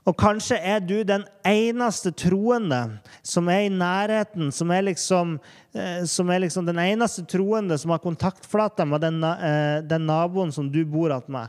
Og 0.09 0.15
kanskje 0.17 0.57
er 0.61 0.81
du 0.81 1.03
den 1.05 1.25
eneste 1.47 2.13
troende 2.17 2.81
som 3.25 3.49
er 3.53 3.67
i 3.67 3.73
nærheten, 3.73 4.53
som 4.53 4.71
er 4.73 4.87
liksom, 4.87 5.35
eh, 5.73 6.05
som 6.05 6.29
er 6.33 6.45
liksom 6.45 6.69
den 6.69 6.81
eneste 6.81 7.25
troende 7.29 7.77
som 7.79 7.93
har 7.93 8.05
kontaktflate 8.05 8.85
med 8.89 9.01
den, 9.01 9.25
eh, 9.25 9.81
den, 9.81 10.07
naboen 10.07 10.53
som 10.53 10.71
du 10.73 10.85
bor 10.85 11.13
med. 11.29 11.49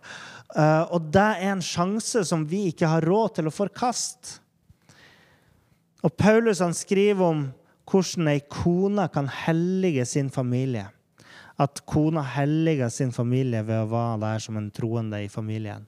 Eh, 0.56 0.82
og 0.92 1.12
det 1.12 1.22
er 1.22 1.52
en 1.52 1.62
sjanse 1.62 2.26
som 2.26 2.48
vi 2.48 2.68
ikke 2.72 2.88
har 2.88 3.02
råd 3.02 3.36
til 3.36 3.48
å 3.48 3.56
forkaste. 3.56 4.40
Og 6.04 6.16
Paulus 6.16 6.60
han 6.60 6.74
skriver 6.74 7.24
om 7.24 7.54
hvordan 7.90 8.30
ei 8.32 8.42
kone 8.46 9.08
kan 9.14 9.30
hellige 9.46 10.06
sin 10.06 10.30
familie. 10.30 10.88
At 11.60 11.82
kona 11.86 12.22
helliger 12.24 12.90
sin 12.90 13.12
familie 13.12 13.64
ved 13.68 13.84
å 13.84 13.90
være 13.92 14.20
der 14.22 14.44
som 14.44 14.58
en 14.58 14.70
troende 14.72 15.24
i 15.24 15.32
familien. 15.32 15.88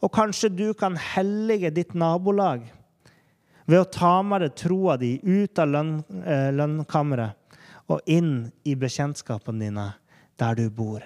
Og 0.00 0.12
kanskje 0.12 0.50
du 0.52 0.68
kan 0.74 0.96
hellige 0.96 1.70
ditt 1.76 1.94
nabolag 1.94 2.64
ved 3.70 3.80
å 3.80 3.88
ta 3.92 4.18
med 4.26 4.42
deg 4.42 4.56
troa 4.58 4.96
di 4.98 5.14
ut 5.22 5.58
av 5.60 5.68
lønn, 5.70 5.92
eh, 6.24 6.50
lønnkammeret 6.52 7.36
og 7.90 8.00
inn 8.06 8.50
i 8.64 8.74
bekjentskapene 8.74 9.66
dine 9.66 9.86
der 10.40 10.56
du 10.58 10.70
bor. 10.70 11.04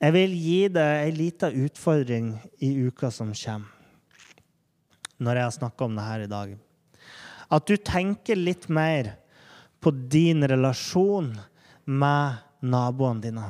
Jeg 0.00 0.16
vil 0.16 0.32
gi 0.32 0.60
deg 0.72 1.04
ei 1.04 1.12
lita 1.12 1.50
utfordring 1.52 2.32
i 2.64 2.72
uka 2.86 3.10
som 3.12 3.34
kommer, 3.36 3.68
når 5.20 5.36
jeg 5.36 5.44
har 5.44 5.56
snakka 5.58 5.84
om 5.84 5.96
det 5.98 6.06
her 6.06 6.24
i 6.24 6.30
dag. 6.30 6.54
At 7.50 7.66
du 7.66 7.76
tenker 7.76 8.38
litt 8.38 8.68
mer 8.70 9.16
på 9.82 9.90
din 9.90 10.44
relasjon 10.46 11.32
med 11.84 12.44
naboene 12.60 13.24
dine. 13.24 13.48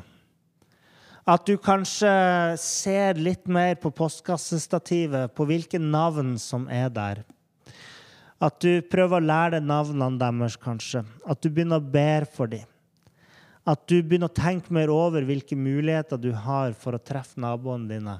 At 1.28 1.44
du 1.46 1.58
kanskje 1.60 2.10
ser 2.58 3.18
litt 3.20 3.46
mer 3.46 3.76
på 3.78 3.92
postkassestativet, 3.94 5.34
på 5.36 5.46
hvilke 5.46 5.78
navn 5.78 6.38
som 6.40 6.64
er 6.72 6.88
der. 6.90 7.22
At 8.40 8.56
du 8.64 8.80
prøver 8.88 9.20
å 9.20 9.26
lære 9.26 9.58
deg 9.58 9.68
navnene 9.68 10.18
deres, 10.18 10.56
kanskje. 10.56 11.04
At 11.28 11.42
du 11.44 11.50
begynner 11.52 11.82
å 11.82 11.90
be 11.92 12.24
for 12.32 12.50
dem. 12.50 12.64
At 13.68 13.84
du 13.84 13.98
begynner 14.00 14.30
å 14.30 14.38
tenke 14.40 14.72
mer 14.72 14.90
over 14.90 15.26
hvilke 15.28 15.58
muligheter 15.58 16.18
du 16.18 16.32
har 16.32 16.72
for 16.72 16.96
å 16.96 17.02
treffe 17.04 17.38
naboene 17.42 17.90
dine, 17.92 18.16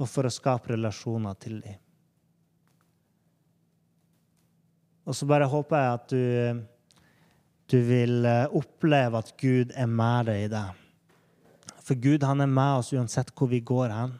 og 0.00 0.08
for 0.08 0.24
å 0.24 0.32
skape 0.32 0.72
relasjoner 0.72 1.36
til 1.42 1.60
dem. 1.60 1.76
Og 5.08 5.16
så 5.16 5.28
bare 5.28 5.48
håper 5.48 5.80
jeg 5.80 5.96
at 5.96 6.12
du, 6.12 6.62
du 7.72 7.78
vil 7.88 8.28
eh, 8.28 8.58
oppleve 8.60 9.22
at 9.22 9.32
Gud 9.40 9.72
er 9.72 9.88
med 9.88 10.28
deg 10.28 10.44
i 10.44 10.52
det. 10.52 10.66
For 11.80 11.96
Gud 11.96 12.26
han 12.28 12.44
er 12.44 12.50
med 12.52 12.82
oss 12.82 12.92
uansett 12.92 13.32
hvor 13.32 13.48
vi 13.48 13.62
går 13.64 13.94
hen. 13.94 14.18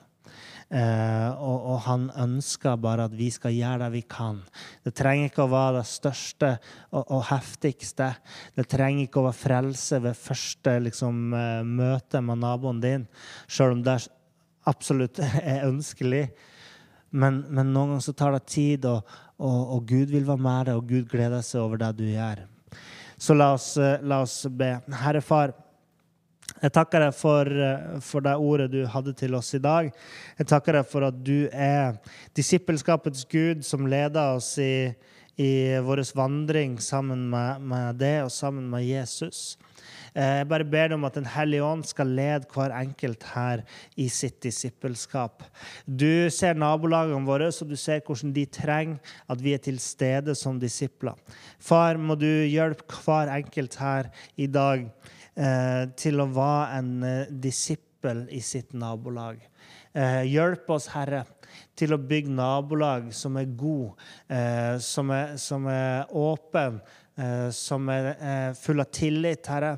Eh, 0.68 1.28
og, 1.32 1.62
og, 1.64 1.78
han 1.86 2.10
ønsker 2.20 2.76
bare 2.80 3.06
at 3.08 3.14
vi 3.16 3.30
skal 3.32 3.54
gjøre 3.56 3.86
det 3.86 3.92
vi 3.94 4.02
kan. 4.04 4.42
Det 4.84 4.92
trenger 4.96 5.30
ikke 5.30 5.46
å 5.46 5.52
være 5.52 5.78
det 5.78 5.88
største 5.88 6.50
og, 6.90 7.06
og 7.06 7.22
heftigste. 7.30 8.10
Det 8.56 8.66
trenger 8.68 9.06
ikke 9.06 9.22
å 9.22 9.28
være 9.30 9.40
frelse 9.40 10.00
ved 10.04 10.20
første 10.20 10.76
liksom, 10.84 11.22
eh, 11.36 11.62
møte 11.64 12.20
med 12.24 12.44
naboen 12.44 12.84
din, 12.84 13.08
sjøl 13.48 13.78
om 13.78 13.84
det 13.86 13.96
absolutt 14.68 15.22
er 15.40 15.64
ønskelig. 15.70 16.26
Men, 17.10 17.40
men, 17.48 17.72
noen 17.72 17.94
ganger 17.94 18.04
så 18.04 18.12
tar 18.16 18.34
det 18.36 18.44
tid, 18.52 18.84
og, 18.88 19.06
og, 19.38 19.80
Gud 19.88 20.12
vil 20.12 20.26
være 20.28 20.44
med 20.44 20.68
deg, 20.68 20.80
og 20.80 20.90
Gud 20.90 21.08
gleder 21.08 21.44
seg 21.44 21.62
over 21.62 21.80
det 21.80 21.94
du 22.00 22.04
gjør. 22.08 22.44
Så 23.18 23.34
la 23.34 23.52
oss, 23.54 23.72
eh, 23.80 23.96
la 24.04 24.20
oss 24.22 24.42
be. 24.50 24.76
Herre 25.00 25.22
Far. 25.24 25.54
Jeg 26.58 26.72
takker 26.74 27.02
deg 27.02 27.14
for, 27.14 27.46
eh, 27.46 28.00
for, 28.04 28.24
det 28.24 28.34
ordet 28.36 28.70
du 28.72 28.80
hadde 28.86 29.14
til 29.16 29.34
oss 29.38 29.54
i 29.54 29.62
dag. 29.62 29.90
Jeg 30.38 30.50
takker 30.50 30.78
deg 30.78 30.86
for 30.90 31.06
at 31.06 31.18
du 31.24 31.48
er 31.52 31.98
disippelskapets 32.34 33.24
Gud 33.30 33.64
som 33.66 33.86
leder 33.86 34.36
oss 34.36 34.56
i, 34.58 34.92
i 35.38 35.50
vår 35.82 36.02
vandring 36.18 36.78
sammen 36.82 37.28
med, 37.30 37.62
med 37.62 37.98
det 38.02 38.16
og 38.24 38.32
sammen 38.34 38.68
med 38.70 38.86
Jesus. 38.86 39.56
Eh, 40.18 40.40
jeg 40.40 40.48
bare 40.50 40.66
ber 40.66 40.90
deg 40.90 40.96
om 40.98 41.06
at 41.06 41.18
Den 41.20 41.28
hellige 41.30 41.66
ånd 41.66 41.84
skal 41.86 42.10
lede 42.18 42.50
hver 42.50 42.74
enkelt 42.74 43.22
her 43.36 43.62
i 43.94 44.08
sitt 44.10 44.40
disippelskap. 44.42 45.44
Du 45.86 46.26
ser 46.34 46.58
nabolagene 46.58 47.22
våre, 47.28 47.52
så 47.54 47.68
du 47.68 47.76
ser 47.78 48.02
hvordan 48.02 48.34
de 48.34 48.48
trenger 48.50 49.14
at 49.30 49.44
vi 49.44 49.54
er 49.54 49.62
til 49.62 49.78
stede 49.78 50.34
som 50.34 50.58
disipler. 50.58 51.14
Far, 51.62 51.96
må 51.96 52.18
du 52.18 52.26
hjelpe 52.26 52.88
hver 53.04 53.30
enkelt 53.38 53.78
her 53.78 54.10
i 54.36 54.50
dag 54.50 54.88
Eh, 55.38 55.84
til 55.94 56.18
å 56.18 56.26
være 56.34 56.78
en 56.80 56.94
eh, 57.06 57.28
disippel 57.30 58.24
i 58.34 58.40
sitt 58.42 58.72
nabolag. 58.74 59.38
Eh, 59.94 60.24
hjelp 60.26 60.66
oss, 60.74 60.88
Herre, 60.90 61.20
til 61.78 61.94
å 61.94 62.00
bygge 62.02 62.34
nabolag 62.34 63.12
som 63.14 63.38
er 63.38 63.52
gode, 63.58 63.94
som 64.82 65.12
er, 65.14 65.36
er 65.72 66.10
åpen, 66.18 66.80
som 67.54 67.88
er 67.90 68.52
full 68.58 68.82
av 68.82 68.90
tillit, 68.94 69.46
Herre. 69.48 69.70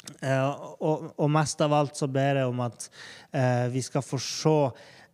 Og, 0.00 1.10
og, 1.12 1.26
mest 1.30 1.60
av 1.60 1.74
alt 1.76 1.98
så 1.98 2.06
ber 2.10 2.40
jeg 2.40 2.48
om 2.48 2.62
at 2.64 2.86
vi 3.70 3.82
skal 3.84 4.02
få 4.02 4.18
se 4.22 4.54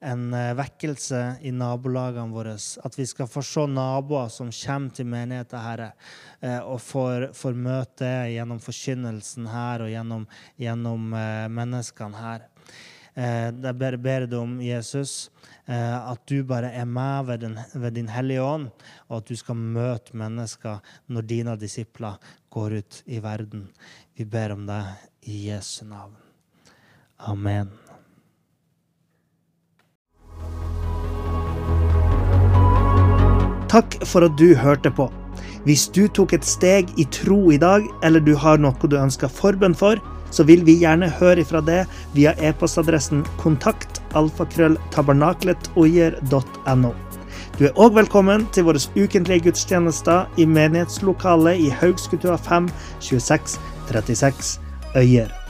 en 0.00 0.34
eh, 0.34 0.54
vekkelse 0.56 1.20
i 1.46 1.52
nabolagene 1.54 2.34
våre. 2.34 2.56
At 2.56 2.98
vi 2.98 3.06
skal 3.08 3.28
få 3.30 3.42
se 3.44 3.66
naboer 3.70 4.30
som 4.32 4.52
kommer 4.52 4.94
til 4.94 5.08
menigheten, 5.10 5.62
Herre, 5.62 5.92
eh, 6.40 6.58
og 6.60 6.80
får, 6.84 7.30
får 7.36 7.56
møte 7.56 8.10
gjennom 8.32 8.60
forkynnelsen 8.62 9.48
her 9.50 9.86
og 9.86 9.92
gjennom, 9.92 10.28
gjennom 10.60 11.16
eh, 11.16 11.46
menneskene 11.52 12.22
her. 12.22 12.46
Jeg 13.16 13.72
ber, 13.80 13.94
ber 13.96 14.26
deg 14.28 14.34
om, 14.36 14.58
Jesus, 14.60 15.30
at 15.64 16.20
du 16.28 16.42
bare 16.44 16.68
er 16.76 16.84
med 16.84 17.24
ved, 17.30 17.46
den, 17.46 17.54
ved 17.72 17.94
Din 17.96 18.10
Hellige 18.12 18.42
Ånd, 18.44 18.66
og 19.08 19.22
at 19.22 19.30
du 19.30 19.40
skal 19.40 19.56
møte 19.56 20.12
mennesker 20.20 20.84
når 21.08 21.24
dine 21.24 21.54
disipler 21.56 22.20
går 22.56 22.80
ut 22.80 23.02
i 23.04 23.20
verden. 23.20 23.68
Vi 24.16 24.24
ber 24.24 24.52
om 24.52 24.66
det 24.66 24.84
i 25.28 25.50
Jesu 25.50 25.84
navn. 25.84 26.16
Amen. 27.16 27.68
Takk 33.68 34.06
for 34.08 34.24
at 34.24 34.38
du 34.40 34.54
hørte 34.56 34.90
på. 34.90 35.12
Hvis 35.66 35.88
du 35.92 36.08
tok 36.08 36.32
et 36.32 36.44
steg 36.48 36.88
i 36.96 37.04
tro 37.12 37.52
i 37.52 37.58
dag, 37.60 37.84
eller 38.06 38.20
du 38.24 38.34
har 38.38 38.58
noe 38.62 38.88
du 38.88 38.96
ønsker 38.96 39.28
forbønn 39.28 39.74
for, 39.76 40.00
så 40.30 40.42
vil 40.48 40.64
vi 40.64 40.80
gjerne 40.80 41.10
høre 41.18 41.40
ifra 41.42 41.60
det 41.64 41.86
via 42.14 42.32
e-postadressen 42.40 43.24
kontakt 43.42 44.00
alfakrølltabernaklet.oier.no. 44.16 47.05
Du 47.56 47.64
er 47.64 47.78
òg 47.80 47.94
velkommen 47.96 48.42
til 48.52 48.66
våre 48.66 48.80
ukentlige 49.00 49.46
gudstjenester 49.46 50.26
i 50.36 50.44
menighetslokalet 50.44 51.62
i 51.64 51.70
Haugskutua 51.72 52.36
5 52.36 52.68
26 53.00 53.56
36 53.88 54.58
Øyer. 54.96 55.45